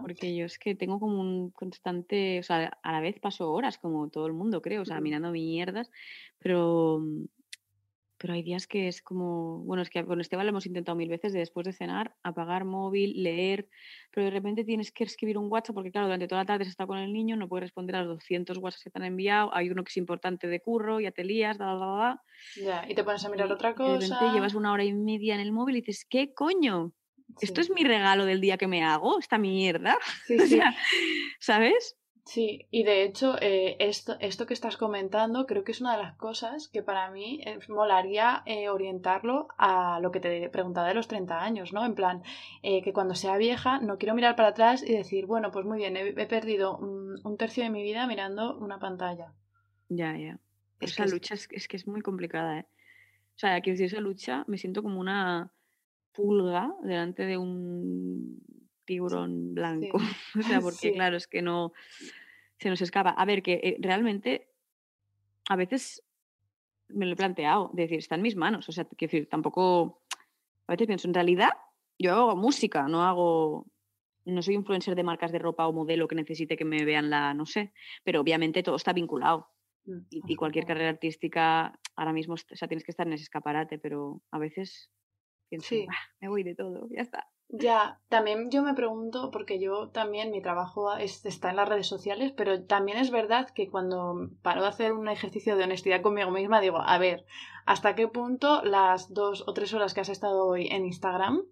porque 0.01 0.35
yo 0.35 0.45
es 0.45 0.59
que 0.59 0.75
tengo 0.75 0.99
como 0.99 1.19
un 1.21 1.51
constante, 1.51 2.39
o 2.39 2.43
sea, 2.43 2.77
a 2.81 2.91
la 2.91 3.01
vez 3.01 3.19
paso 3.19 3.51
horas 3.51 3.77
como 3.77 4.09
todo 4.09 4.27
el 4.27 4.33
mundo, 4.33 4.61
creo, 4.61 4.81
o 4.81 4.85
sea, 4.85 4.99
mirando 5.01 5.31
mierdas, 5.31 5.91
pero 6.39 6.99
mm, 7.01 7.25
pero 8.21 8.35
hay 8.35 8.43
días 8.43 8.67
que 8.67 8.87
es 8.87 9.01
como, 9.01 9.63
bueno, 9.63 9.81
es 9.81 9.89
que 9.89 10.05
con 10.05 10.21
Esteban 10.21 10.45
lo 10.45 10.51
hemos 10.51 10.67
intentado 10.67 10.95
mil 10.95 11.09
veces 11.09 11.33
de 11.33 11.39
después 11.39 11.65
de 11.65 11.73
cenar, 11.73 12.15
apagar 12.21 12.65
móvil, 12.65 13.23
leer, 13.23 13.67
pero 14.11 14.25
de 14.25 14.29
repente 14.29 14.63
tienes 14.63 14.91
que 14.91 15.03
escribir 15.03 15.39
un 15.39 15.51
WhatsApp 15.51 15.73
porque 15.73 15.91
claro, 15.91 16.05
durante 16.05 16.27
toda 16.27 16.41
la 16.41 16.45
tarde 16.45 16.65
se 16.65 16.69
está 16.69 16.85
con 16.85 16.99
el 16.99 17.11
niño, 17.11 17.35
no 17.35 17.47
puedes 17.47 17.63
responder 17.63 17.95
a 17.95 18.03
los 18.03 18.19
200 18.19 18.59
WhatsApps 18.59 18.83
que 18.83 18.89
te 18.91 18.99
han 18.99 19.05
enviado, 19.05 19.49
hay 19.55 19.71
uno 19.71 19.83
que 19.83 19.89
es 19.89 19.97
importante 19.97 20.47
de 20.47 20.59
curro, 20.59 20.99
ya 20.99 21.11
te 21.11 21.23
lías, 21.23 21.57
da, 21.57 21.73
da, 21.73 21.85
da, 21.85 22.23
Ya, 22.63 22.85
y 22.87 22.93
te 22.93 23.03
pones 23.03 23.25
a 23.25 23.29
mirar 23.29 23.51
otra 23.51 23.73
cosa. 23.73 23.93
De 23.93 24.07
repente 24.07 24.33
llevas 24.35 24.53
una 24.53 24.71
hora 24.71 24.83
y 24.83 24.93
media 24.93 25.33
en 25.33 25.41
el 25.41 25.51
móvil 25.51 25.77
y 25.77 25.81
dices, 25.81 26.05
¿qué 26.07 26.31
coño? 26.31 26.93
Esto 27.39 27.61
es 27.61 27.69
mi 27.69 27.83
regalo 27.83 28.25
del 28.25 28.41
día 28.41 28.57
que 28.57 28.67
me 28.67 28.83
hago, 28.83 29.19
esta 29.19 29.37
mierda. 29.37 29.97
¿Sabes? 31.39 31.97
Sí, 32.25 32.67
y 32.69 32.83
de 32.83 33.03
hecho, 33.03 33.35
eh, 33.41 33.77
esto, 33.79 34.15
esto 34.19 34.45
que 34.45 34.53
estás 34.53 34.77
comentando 34.77 35.47
creo 35.47 35.63
que 35.63 35.71
es 35.71 35.81
una 35.81 35.97
de 35.97 36.03
las 36.03 36.15
cosas 36.15 36.69
que 36.69 36.83
para 36.83 37.09
mí 37.09 37.41
eh, 37.45 37.59
molaría 37.67 38.43
eh, 38.45 38.69
orientarlo 38.69 39.47
a 39.57 39.99
lo 39.99 40.11
que 40.11 40.19
te 40.19 40.49
preguntaba 40.49 40.87
de 40.87 40.93
los 40.93 41.07
30 41.07 41.43
años, 41.43 41.73
¿no? 41.73 41.83
En 41.83 41.95
plan, 41.95 42.21
que 42.61 42.93
cuando 42.93 43.15
sea 43.15 43.37
vieja 43.37 43.79
no 43.79 43.97
quiero 43.97 44.13
mirar 44.13 44.35
para 44.35 44.49
atrás 44.49 44.83
y 44.83 44.93
decir, 44.95 45.25
bueno, 45.25 45.51
pues 45.51 45.65
muy 45.65 45.79
bien, 45.79 45.97
he, 45.97 46.25
perdido 46.27 46.77
un, 46.77 47.37
tercio 47.37 47.63
de 47.63 47.71
mi 47.71 47.81
vida 47.81 48.05
mirando 48.05 48.55
una 48.57 48.79
pantalla. 48.79 49.33
Ya, 49.89 50.15
ya. 50.15 50.39
esa 50.79 51.07
lucha 51.07 51.33
es, 51.33 51.47
es, 51.51 51.67
que 51.67 51.77
es 51.77 51.87
muy 51.87 52.01
complicada, 52.01 52.59
¿eh? 52.59 52.65
O 53.35 53.39
sea, 53.41 53.59
quiero 53.61 53.73
decir, 53.73 53.87
esa 53.87 53.99
lucha 53.99 54.43
me 54.47 54.57
siento 54.57 54.83
como 54.83 54.99
una 54.99 55.51
pulga 56.13 56.73
delante 56.83 57.25
de 57.25 57.37
un 57.37 58.41
tiburón 58.85 59.53
blanco. 59.53 59.97
o 60.39 60.41
sea, 60.41 60.61
porque 60.61 60.93
claro, 60.93 61.17
es 61.17 61.27
que 61.27 61.41
no 61.41 61.73
se 62.59 62.69
nos 62.69 62.81
escapa. 62.81 63.11
A 63.11 63.25
ver, 63.25 63.41
que 63.41 63.53
eh, 63.53 63.77
realmente 63.79 64.49
a 65.49 65.55
veces 65.55 66.03
me 66.89 67.05
lo 67.05 67.13
he 67.13 67.15
planteado, 67.15 67.71
decir, 67.73 67.99
está 67.99 68.15
en 68.15 68.21
mis 68.21 68.35
manos. 68.35 68.67
O 68.69 68.71
sea, 68.71 68.85
quiero 68.85 69.11
decir, 69.11 69.29
tampoco. 69.29 70.01
A 70.67 70.73
veces 70.73 70.87
pienso, 70.87 71.07
en 71.07 71.13
realidad, 71.13 71.49
yo 71.97 72.13
hago 72.13 72.35
música, 72.35 72.87
no 72.87 73.03
hago. 73.03 73.65
No 74.23 74.41
soy 74.43 74.53
influencer 74.53 74.93
de 74.95 75.03
marcas 75.03 75.31
de 75.31 75.39
ropa 75.39 75.67
o 75.67 75.73
modelo 75.73 76.07
que 76.07 76.15
necesite 76.15 76.55
que 76.55 76.65
me 76.65 76.85
vean 76.85 77.09
la, 77.09 77.33
no 77.33 77.47
sé, 77.47 77.73
pero 78.03 78.21
obviamente 78.21 78.61
todo 78.61 78.75
está 78.75 78.93
vinculado. 78.93 79.49
Mm, 79.85 79.99
y, 80.11 80.35
cualquier 80.35 80.65
carrera 80.65 80.89
artística, 80.89 81.79
ahora 81.95 82.13
mismo, 82.13 82.35
o 82.35 82.37
sea, 82.37 82.67
tienes 82.67 82.83
que 82.83 82.91
estar 82.91 83.07
en 83.07 83.13
ese 83.13 83.23
escaparate, 83.23 83.79
pero 83.79 84.21
a 84.29 84.37
veces 84.37 84.91
pienso, 85.51 85.75
me 86.21 86.29
voy 86.29 86.43
de 86.43 86.55
todo, 86.55 86.87
ya 86.89 87.01
está. 87.01 87.27
Ya, 87.53 87.99
también 88.07 88.49
yo 88.49 88.63
me 88.63 88.73
pregunto, 88.73 89.29
porque 89.29 89.59
yo 89.59 89.89
también 89.89 90.31
mi 90.31 90.41
trabajo 90.41 90.95
está 90.95 91.49
en 91.49 91.57
las 91.57 91.67
redes 91.67 91.87
sociales, 91.87 92.31
pero 92.31 92.63
también 92.63 92.97
es 92.97 93.11
verdad 93.11 93.49
que 93.49 93.69
cuando 93.69 94.29
paro 94.41 94.61
de 94.61 94.69
hacer 94.69 94.93
un 94.93 95.09
ejercicio 95.09 95.57
de 95.57 95.65
honestidad 95.65 96.01
conmigo 96.01 96.31
misma, 96.31 96.61
digo, 96.61 96.77
a 96.77 96.97
ver, 96.97 97.25
¿hasta 97.65 97.93
qué 97.93 98.07
punto 98.07 98.63
las 98.63 99.13
dos 99.13 99.43
o 99.47 99.53
tres 99.53 99.73
horas 99.73 99.93
que 99.93 99.99
has 99.99 100.07
estado 100.07 100.45
hoy 100.45 100.67
en 100.67 100.85
Instagram, 100.85 101.43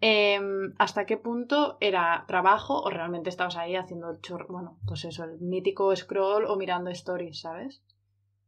em, 0.00 0.72
hasta 0.78 1.04
qué 1.04 1.18
punto 1.18 1.76
era 1.80 2.24
trabajo 2.26 2.80
o 2.80 2.88
realmente 2.88 3.28
estabas 3.28 3.56
ahí 3.56 3.76
haciendo 3.76 4.10
el 4.10 4.22
chorro, 4.22 4.46
bueno, 4.48 4.78
pues 4.86 5.04
eso, 5.04 5.24
el 5.24 5.38
mítico 5.40 5.94
scroll 5.94 6.46
o 6.46 6.56
mirando 6.56 6.88
stories, 6.90 7.40
¿sabes? 7.40 7.82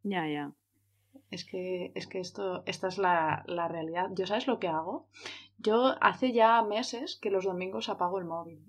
Ya, 0.05 0.27
ya. 0.27 0.53
Es 1.31 1.45
que, 1.45 1.93
es 1.95 2.07
que 2.07 2.21
esto, 2.21 2.63
esta 2.67 2.89
es 2.89 2.99
la, 2.99 3.45
la 3.47 3.69
realidad. 3.69 4.11
¿Yo 4.15 4.27
sabes 4.27 4.47
lo 4.47 4.59
que 4.59 4.69
hago? 4.69 5.09
Yo 5.59 5.95
hace 6.01 6.33
ya 6.33 6.63
meses 6.63 7.19
que 7.21 7.31
los 7.31 7.45
domingos 7.45 7.89
apago 7.89 8.19
el 8.19 8.25
móvil. 8.25 8.65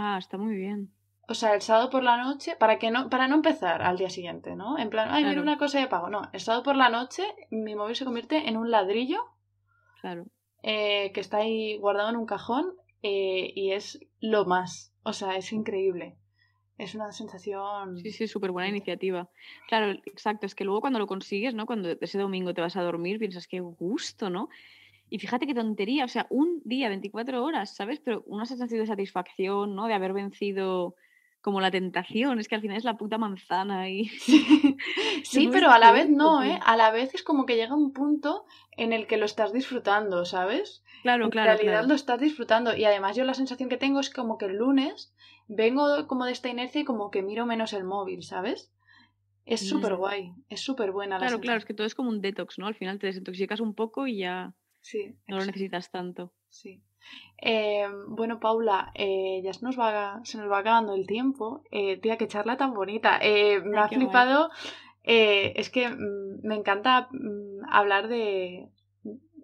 Ah, 0.00 0.16
está 0.16 0.38
muy 0.38 0.54
bien. 0.54 0.92
O 1.28 1.34
sea, 1.34 1.54
el 1.54 1.60
sábado 1.60 1.90
por 1.90 2.02
la 2.02 2.16
noche, 2.16 2.56
para 2.56 2.78
que 2.78 2.90
no, 2.90 3.10
para 3.10 3.28
no 3.28 3.34
empezar 3.34 3.82
al 3.82 3.98
día 3.98 4.08
siguiente, 4.08 4.56
¿no? 4.56 4.78
En 4.78 4.88
plan, 4.88 5.08
ay, 5.10 5.24
mira 5.24 5.42
una 5.42 5.58
cosa 5.58 5.78
y 5.78 5.82
apago. 5.82 6.08
No, 6.08 6.22
el 6.32 6.40
sábado 6.40 6.62
por 6.62 6.76
la 6.76 6.88
noche 6.88 7.24
mi 7.50 7.74
móvil 7.74 7.96
se 7.96 8.06
convierte 8.06 8.48
en 8.48 8.56
un 8.56 8.70
ladrillo. 8.70 9.18
Claro. 10.00 10.24
Eh, 10.62 11.12
que 11.12 11.20
está 11.20 11.38
ahí 11.38 11.76
guardado 11.78 12.08
en 12.08 12.16
un 12.16 12.26
cajón 12.26 12.74
eh, 13.02 13.52
y 13.54 13.72
es 13.72 14.00
lo 14.20 14.46
más. 14.46 14.94
O 15.02 15.12
sea, 15.12 15.36
es 15.36 15.52
increíble. 15.52 16.16
Es 16.78 16.94
una 16.94 17.10
sensación. 17.10 17.98
Sí, 17.98 18.12
sí, 18.12 18.28
súper 18.28 18.52
buena 18.52 18.68
iniciativa. 18.68 19.28
Claro, 19.66 19.90
exacto. 20.06 20.46
Es 20.46 20.54
que 20.54 20.64
luego 20.64 20.80
cuando 20.80 21.00
lo 21.00 21.08
consigues, 21.08 21.52
¿no? 21.52 21.66
Cuando 21.66 21.90
ese 22.00 22.18
domingo 22.18 22.54
te 22.54 22.60
vas 22.60 22.76
a 22.76 22.82
dormir, 22.82 23.18
piensas 23.18 23.48
qué 23.48 23.58
gusto, 23.58 24.30
¿no? 24.30 24.48
Y 25.10 25.18
fíjate 25.18 25.46
qué 25.46 25.54
tontería, 25.54 26.04
o 26.04 26.08
sea, 26.08 26.26
un 26.30 26.60
día, 26.64 26.88
24 26.88 27.42
horas, 27.42 27.74
¿sabes? 27.74 27.98
Pero 27.98 28.22
una 28.26 28.46
sensación 28.46 28.80
de 28.80 28.86
satisfacción, 28.86 29.74
¿no? 29.74 29.86
De 29.86 29.94
haber 29.94 30.12
vencido 30.12 30.94
como 31.40 31.60
la 31.60 31.70
tentación, 31.70 32.40
es 32.40 32.48
que 32.48 32.56
al 32.56 32.60
final 32.60 32.76
es 32.76 32.84
la 32.84 32.96
puta 32.96 33.16
manzana 33.16 33.88
y... 33.88 34.08
Sí, 35.24 35.48
pero 35.52 35.70
a 35.70 35.78
la 35.78 35.92
vez 35.92 36.08
no, 36.08 36.42
¿eh? 36.42 36.58
A 36.64 36.76
la 36.76 36.90
vez 36.90 37.14
es 37.14 37.22
como 37.22 37.46
que 37.46 37.56
llega 37.56 37.74
un 37.74 37.92
punto 37.92 38.44
en 38.76 38.92
el 38.92 39.06
que 39.06 39.16
lo 39.16 39.24
estás 39.24 39.52
disfrutando, 39.52 40.24
¿sabes? 40.24 40.82
Claro, 41.02 41.30
claro. 41.30 41.52
En 41.52 41.58
realidad 41.58 41.88
lo 41.88 41.94
estás 41.94 42.20
disfrutando 42.20 42.76
y 42.76 42.84
además 42.84 43.16
yo 43.16 43.24
la 43.24 43.34
sensación 43.34 43.68
que 43.68 43.76
tengo 43.76 44.00
es 44.00 44.10
como 44.10 44.36
que 44.36 44.46
el 44.46 44.56
lunes 44.56 45.12
vengo 45.48 46.06
como 46.06 46.24
de 46.26 46.32
esta 46.32 46.48
inercia 46.48 46.82
y 46.82 46.84
como 46.84 47.10
que 47.10 47.22
miro 47.22 47.46
menos 47.46 47.72
el 47.72 47.84
móvil, 47.84 48.22
¿sabes? 48.22 48.70
Es 49.44 49.66
súper 49.66 49.96
guay, 49.96 50.34
es 50.50 50.60
súper 50.60 50.92
buena 50.92 51.18
la 51.18 51.26
Claro, 51.26 51.40
claro, 51.40 51.58
es 51.58 51.64
que 51.64 51.72
todo 51.72 51.86
es 51.86 51.94
como 51.94 52.10
un 52.10 52.20
detox, 52.20 52.58
¿no? 52.58 52.66
Al 52.66 52.74
final 52.74 52.98
te 52.98 53.06
desintoxicas 53.06 53.60
un 53.60 53.74
poco 53.74 54.06
y 54.06 54.18
ya... 54.18 54.52
Sí. 54.82 55.16
No 55.26 55.38
lo 55.38 55.46
necesitas 55.46 55.90
tanto. 55.90 56.32
Sí. 56.50 56.82
Em, 57.38 58.14
bueno, 58.14 58.40
Paula, 58.40 58.92
eh, 58.94 59.40
ya 59.42 59.54
se 59.54 59.64
nos, 59.64 59.78
va, 59.78 60.20
se 60.24 60.36
nos 60.36 60.50
va 60.50 60.58
acabando 60.58 60.94
el 60.94 61.06
tiempo. 61.06 61.62
Eh, 61.70 61.96
tía, 61.96 62.18
qué 62.18 62.28
charla 62.28 62.58
tan 62.58 62.74
bonita. 62.74 63.18
Eh, 63.22 63.60
me 63.62 63.78
ha 63.78 63.88
flipado. 63.88 64.50
es 65.02 65.70
que 65.70 65.88
mm, 65.88 66.40
me 66.42 66.56
encanta 66.56 67.08
mm, 67.10 67.64
hablar 67.70 68.08
de 68.08 68.68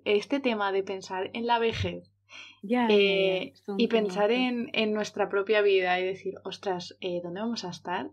este 0.05 0.39
tema 0.41 0.71
de 0.71 0.83
pensar 0.83 1.31
en 1.33 1.47
la 1.47 1.59
vejez. 1.59 2.14
Y 2.63 3.89
pensar 3.89 4.31
en, 4.31 4.71
en, 4.73 4.93
nuestra 4.93 5.29
propia 5.29 5.61
vida 5.61 6.01
y 6.01 6.05
decir, 6.05 6.35
ostras, 6.45 6.97
¿dónde 7.23 7.41
vamos 7.41 7.65
a 7.65 7.71
estar? 7.71 8.11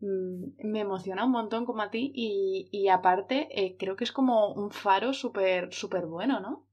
Mm, 0.00 0.44
me 0.64 0.80
emociona 0.80 1.24
un 1.24 1.30
montón 1.30 1.64
como 1.64 1.82
a 1.82 1.90
ti 1.90 2.12
y, 2.14 2.68
y 2.70 2.88
aparte 2.88 3.76
creo 3.78 3.96
que 3.96 4.04
es 4.04 4.12
como 4.12 4.52
un 4.52 4.70
faro 4.70 5.12
súper 5.12 5.72
súper 5.72 6.06
bueno, 6.06 6.40
¿no? 6.40 6.66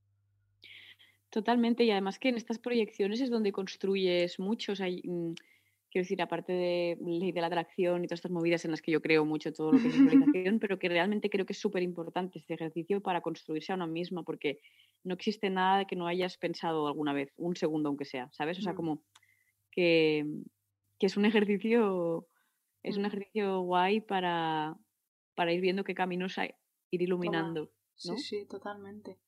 Totalmente, 1.32 1.86
y 1.86 1.92
además 1.92 2.20
que 2.20 2.28
en 2.28 2.36
estas 2.36 2.60
proyecciones 2.60 3.22
es 3.22 3.30
donde 3.30 3.54
construyes 3.54 4.38
mucho, 4.38 4.74
o 4.74 4.76
sea, 4.76 4.88
mm, 4.88 5.34
quiero 5.92 6.04
decir, 6.04 6.22
aparte 6.22 6.54
de 6.54 6.98
ley 7.02 7.32
de 7.32 7.42
la 7.42 7.48
atracción 7.48 8.04
y 8.04 8.08
todas 8.08 8.20
estas 8.20 8.32
movidas 8.32 8.64
en 8.64 8.72
las 8.72 8.82
que 8.82 8.92
yo 8.92 9.02
creo 9.02 9.26
mucho 9.26 9.52
todo 9.52 9.74
lo 9.74 9.80
que 9.80 9.90
es 9.90 9.94
visualización, 10.34 10.60
pero 10.60 10.80
que 10.80 10.88
realmente 10.88 11.30
creo 11.30 11.46
que 11.46 11.54
es 11.54 11.60
súper 11.60 11.84
importante 11.84 12.40
este 12.40 12.54
ejercicio 12.54 13.02
para 13.02 13.22
construirse 13.22 13.74
a 13.74 13.76
uno 13.76 13.88
mismo, 13.88 14.24
porque 14.24 14.62
no 15.04 15.14
existe 15.14 15.50
nada 15.50 15.86
que 15.86 15.98
no 15.98 16.08
hayas 16.08 16.38
pensado 16.38 16.88
alguna 16.88 17.14
vez, 17.14 17.34
un 17.36 17.56
segundo 17.56 17.90
aunque 17.90 18.06
sea, 18.06 18.30
¿sabes? 18.32 18.58
O 18.60 18.62
sea, 18.62 18.72
mm. 18.74 18.76
como 18.76 19.04
que, 19.70 20.26
que, 20.98 21.06
es 21.06 21.18
un 21.18 21.26
ejercicio, 21.26 22.28
es 22.84 22.96
un 22.96 23.04
mm. 23.04 23.08
ejercicio 23.08 23.62
guay 23.62 24.00
para, 24.00 24.78
para 25.36 25.52
ir 25.52 25.60
viendo 25.60 25.84
qué 25.84 25.94
caminos 25.94 26.38
hay, 26.38 26.52
ir 26.90 27.02
iluminando. 27.02 27.70
Sí, 27.96 28.18
sí, 28.18 28.46
totalmente. 28.48 29.20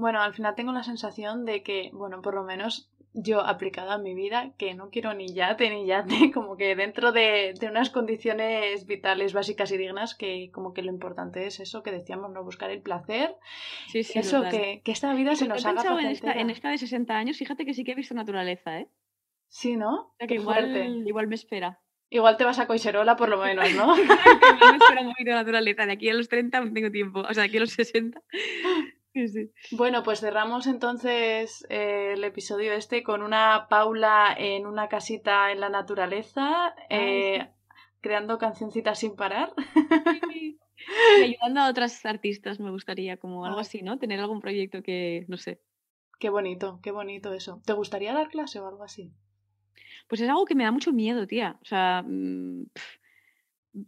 Bueno, 0.00 0.22
al 0.22 0.32
final 0.32 0.54
tengo 0.54 0.72
la 0.72 0.82
sensación 0.82 1.44
de 1.44 1.62
que, 1.62 1.90
bueno, 1.92 2.22
por 2.22 2.34
lo 2.34 2.42
menos 2.42 2.90
yo 3.12 3.40
aplicada 3.40 3.94
a 3.94 3.98
mi 3.98 4.14
vida, 4.14 4.52
que 4.56 4.72
no 4.72 4.88
quiero 4.88 5.12
ni 5.12 5.26
yate 5.34 5.68
ni 5.68 5.84
yate, 5.84 6.30
como 6.34 6.56
que 6.56 6.74
dentro 6.74 7.12
de, 7.12 7.52
de, 7.60 7.66
unas 7.66 7.90
condiciones 7.90 8.86
vitales 8.86 9.34
básicas 9.34 9.70
y 9.72 9.76
dignas, 9.76 10.14
que 10.14 10.50
como 10.52 10.72
que 10.72 10.82
lo 10.82 10.90
importante 10.90 11.46
es 11.46 11.60
eso 11.60 11.82
que 11.82 11.92
decíamos, 11.92 12.30
no 12.32 12.42
buscar 12.42 12.70
el 12.70 12.80
placer. 12.80 13.36
Sí, 13.88 14.02
sí, 14.02 14.18
eso, 14.18 14.42
que, 14.50 14.80
que, 14.82 14.92
esta 14.92 15.12
vida 15.12 15.36
se 15.36 15.48
nos 15.48 15.66
haga 15.66 16.00
en 16.00 16.06
esta, 16.06 16.32
en 16.32 16.48
esta 16.48 16.70
de 16.70 16.78
60 16.78 17.14
años, 17.14 17.36
fíjate 17.36 17.66
que 17.66 17.74
sí 17.74 17.84
que 17.84 17.92
he 17.92 17.94
visto 17.94 18.14
naturaleza, 18.14 18.78
¿eh? 18.78 18.88
Sí, 19.48 19.76
¿no? 19.76 20.14
que 20.18 20.36
igual, 20.36 21.06
igual 21.06 21.26
me 21.26 21.34
espera. 21.34 21.80
Igual 22.08 22.38
te 22.38 22.44
vas 22.44 22.58
a 22.58 22.66
Coiserola 22.66 23.16
por 23.16 23.28
lo 23.28 23.36
menos, 23.44 23.70
¿no? 23.74 23.96
me 23.96 24.02
espera 24.02 25.00
un 25.02 25.10
poquito 25.10 25.30
de 25.30 25.36
naturaleza. 25.36 25.84
De 25.84 25.92
aquí 25.92 26.08
a 26.08 26.14
los 26.14 26.28
30 26.28 26.60
no 26.60 26.72
tengo 26.72 26.90
tiempo. 26.90 27.20
O 27.20 27.34
sea, 27.34 27.42
de 27.42 27.48
aquí 27.48 27.58
a 27.58 27.60
los 27.60 27.72
60 27.72 28.22
bueno, 29.72 30.02
pues 30.02 30.20
cerramos 30.20 30.66
entonces 30.66 31.66
eh, 31.68 32.12
el 32.14 32.24
episodio 32.24 32.72
este 32.72 33.02
con 33.02 33.22
una 33.22 33.66
Paula 33.68 34.34
en 34.36 34.66
una 34.66 34.88
casita 34.88 35.50
en 35.52 35.60
la 35.60 35.68
naturaleza, 35.68 36.74
eh, 36.88 37.48
creando 38.00 38.38
cancioncitas 38.38 38.98
sin 38.98 39.16
parar. 39.16 39.52
Y 41.18 41.22
ayudando 41.22 41.60
a 41.60 41.68
otras 41.68 42.04
artistas, 42.06 42.58
me 42.58 42.70
gustaría, 42.70 43.16
como 43.18 43.44
algo 43.44 43.60
así, 43.60 43.82
¿no? 43.82 43.98
Tener 43.98 44.18
algún 44.18 44.40
proyecto 44.40 44.82
que, 44.82 45.26
no 45.28 45.36
sé. 45.36 45.60
Qué 46.18 46.30
bonito, 46.30 46.80
qué 46.82 46.90
bonito 46.90 47.32
eso. 47.32 47.60
¿Te 47.64 47.72
gustaría 47.72 48.12
dar 48.12 48.28
clase 48.28 48.60
o 48.60 48.68
algo 48.68 48.82
así? 48.82 49.12
Pues 50.08 50.20
es 50.20 50.28
algo 50.28 50.44
que 50.44 50.54
me 50.54 50.64
da 50.64 50.70
mucho 50.70 50.92
miedo, 50.92 51.26
tía. 51.26 51.58
O 51.62 51.64
sea, 51.64 52.02
mm, 52.06 52.66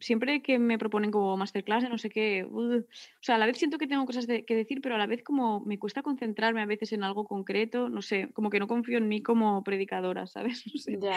siempre 0.00 0.42
que 0.42 0.58
me 0.58 0.78
proponen 0.78 1.10
como 1.10 1.36
masterclass, 1.36 1.88
no 1.88 1.98
sé 1.98 2.10
qué, 2.10 2.44
o 2.44 2.84
sea, 3.20 3.36
a 3.36 3.38
la 3.38 3.46
vez 3.46 3.58
siento 3.58 3.78
que 3.78 3.86
tengo 3.86 4.06
cosas 4.06 4.26
que 4.26 4.54
decir, 4.54 4.80
pero 4.80 4.94
a 4.94 4.98
la 4.98 5.06
vez 5.06 5.22
como 5.22 5.60
me 5.60 5.78
cuesta 5.78 6.02
concentrarme 6.02 6.62
a 6.62 6.66
veces 6.66 6.92
en 6.92 7.02
algo 7.02 7.24
concreto, 7.24 7.88
no 7.88 8.02
sé, 8.02 8.30
como 8.32 8.50
que 8.50 8.60
no 8.60 8.68
confío 8.68 8.98
en 8.98 9.08
mí 9.08 9.22
como 9.22 9.62
predicadora, 9.64 10.26
¿sabes? 10.26 10.62
No 10.74 10.80
sé. 10.80 10.98
Ya. 11.00 11.16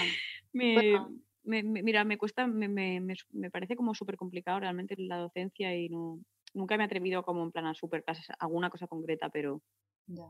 Me, 1.48 1.62
mira, 1.62 2.04
me 2.06 2.18
cuesta, 2.18 2.48
me, 2.48 2.68
me 2.68 3.52
parece 3.52 3.76
como 3.76 3.94
súper 3.94 4.18
complicado 4.18 4.60
realmente 4.60 4.96
la 4.98 5.18
docencia 5.18 5.76
y 5.78 5.90
no, 5.90 6.20
nunca 6.56 6.76
me 6.78 6.84
he 6.84 6.86
atrevido 6.88 7.24
como 7.24 7.44
en 7.44 7.52
plan 7.52 7.68
a 7.68 7.76
super 7.76 8.04
clases, 8.04 8.28
alguna 8.40 8.70
cosa 8.70 8.88
concreta, 8.88 9.30
pero... 9.30 9.62
Ya. 10.08 10.26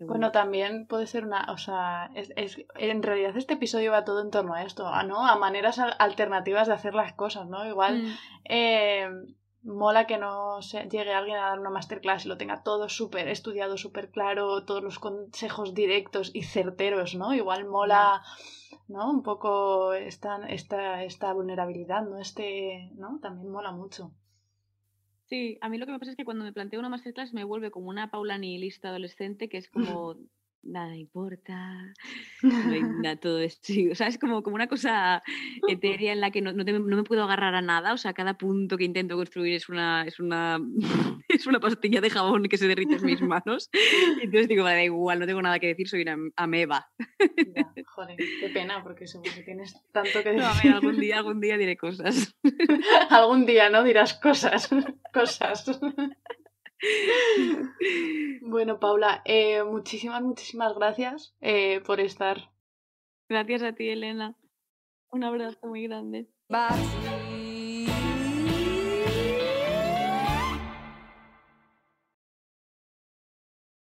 Bueno, 0.00 0.30
también 0.30 0.86
puede 0.86 1.08
ser 1.08 1.24
una, 1.24 1.46
o 1.50 1.58
sea, 1.58 2.10
es, 2.14 2.32
es, 2.36 2.56
en 2.76 3.02
realidad 3.02 3.36
este 3.36 3.54
episodio 3.54 3.90
va 3.90 4.04
todo 4.04 4.22
en 4.22 4.30
torno 4.30 4.54
a 4.54 4.62
esto, 4.62 4.86
a, 4.86 5.02
¿no? 5.02 5.26
A 5.26 5.36
maneras 5.36 5.80
alternativas 5.80 6.68
de 6.68 6.74
hacer 6.74 6.94
las 6.94 7.14
cosas, 7.14 7.48
¿no? 7.48 7.66
Igual 7.66 8.04
mm. 8.04 8.16
eh, 8.44 9.08
mola 9.64 10.06
que 10.06 10.16
no 10.18 10.62
se, 10.62 10.88
llegue 10.88 11.12
alguien 11.12 11.38
a 11.38 11.48
dar 11.48 11.58
una 11.58 11.70
masterclass 11.70 12.24
y 12.24 12.28
lo 12.28 12.38
tenga 12.38 12.62
todo 12.62 12.88
súper 12.88 13.26
estudiado, 13.28 13.76
súper 13.76 14.10
claro, 14.10 14.64
todos 14.64 14.84
los 14.84 15.00
consejos 15.00 15.74
directos 15.74 16.30
y 16.32 16.44
certeros, 16.44 17.16
¿no? 17.16 17.34
Igual 17.34 17.66
mola, 17.66 18.22
¿no? 18.86 19.10
Un 19.10 19.24
poco 19.24 19.92
esta, 19.94 20.36
esta, 20.48 21.02
esta 21.02 21.32
vulnerabilidad, 21.32 22.02
¿no? 22.02 22.18
Este, 22.18 22.90
¿no? 22.94 23.18
También 23.20 23.50
mola 23.50 23.72
mucho. 23.72 24.12
Sí, 25.28 25.58
a 25.60 25.68
mí 25.68 25.76
lo 25.76 25.84
que 25.84 25.92
me 25.92 25.98
pasa 25.98 26.12
es 26.12 26.16
que 26.16 26.24
cuando 26.24 26.44
me 26.44 26.52
planteo 26.52 26.80
una 26.80 26.88
masterclass 26.88 27.34
me 27.34 27.44
vuelve 27.44 27.70
como 27.70 27.88
una 27.90 28.10
Paula 28.10 28.38
nihilista 28.38 28.88
adolescente 28.88 29.48
que 29.48 29.58
es 29.58 29.68
como 30.08 30.16
nada 30.68 30.96
importa, 30.96 31.92
no 32.42 32.72
hay 32.72 32.82
nada, 33.02 33.16
todo 33.16 33.40
esto, 33.40 33.72
o 33.90 33.94
sea, 33.94 34.06
es 34.06 34.18
como, 34.18 34.42
como 34.42 34.56
una 34.56 34.68
cosa 34.68 35.22
etérea 35.68 36.12
en 36.12 36.20
la 36.20 36.30
que 36.30 36.40
no, 36.40 36.52
no, 36.52 36.64
no, 36.64 36.96
me 36.96 37.04
puedo 37.04 37.24
agarrar 37.24 37.54
a 37.54 37.62
nada, 37.62 37.92
o 37.92 37.96
sea, 37.96 38.12
cada 38.12 38.34
punto 38.34 38.76
que 38.76 38.84
intento 38.84 39.16
construir 39.16 39.54
es 39.54 39.68
una, 39.68 40.04
es 40.04 40.20
una, 40.20 40.60
es 41.28 41.46
una 41.46 41.60
pastilla 41.60 42.00
de 42.00 42.10
jabón 42.10 42.44
que 42.44 42.58
se 42.58 42.68
derrite 42.68 42.96
en 42.96 43.06
mis 43.06 43.22
manos, 43.22 43.70
y 44.20 44.24
entonces 44.24 44.48
digo, 44.48 44.64
da 44.64 44.82
igual, 44.82 45.18
no 45.18 45.26
tengo 45.26 45.42
nada 45.42 45.58
que 45.58 45.68
decir, 45.68 45.88
soy 45.88 46.02
una 46.02 46.16
ameba. 46.36 46.88
joder, 47.86 48.16
qué 48.16 48.48
pena, 48.52 48.82
porque 48.82 49.06
seguro 49.06 49.30
que 49.34 49.42
tienes 49.42 49.74
tanto 49.92 50.22
que 50.22 50.32
decir. 50.32 50.40
No, 50.40 50.46
a 50.46 50.62
ver, 50.62 50.72
algún 50.74 51.00
día, 51.00 51.18
algún 51.18 51.40
día 51.40 51.56
diré 51.56 51.76
cosas. 51.76 52.36
algún 53.10 53.46
día, 53.46 53.70
¿no? 53.70 53.82
Dirás 53.82 54.14
cosas, 54.14 54.70
cosas. 55.12 55.64
Bueno, 58.40 58.80
Paula, 58.80 59.20
eh, 59.26 59.62
muchísimas, 59.62 60.22
muchísimas 60.22 60.74
gracias 60.74 61.34
eh, 61.40 61.82
por 61.84 62.00
estar. 62.00 62.50
Gracias 63.28 63.62
a 63.62 63.72
ti, 63.74 63.90
Elena. 63.90 64.36
Un 65.10 65.24
abrazo 65.24 65.66
muy 65.66 65.82
grande. 65.86 66.28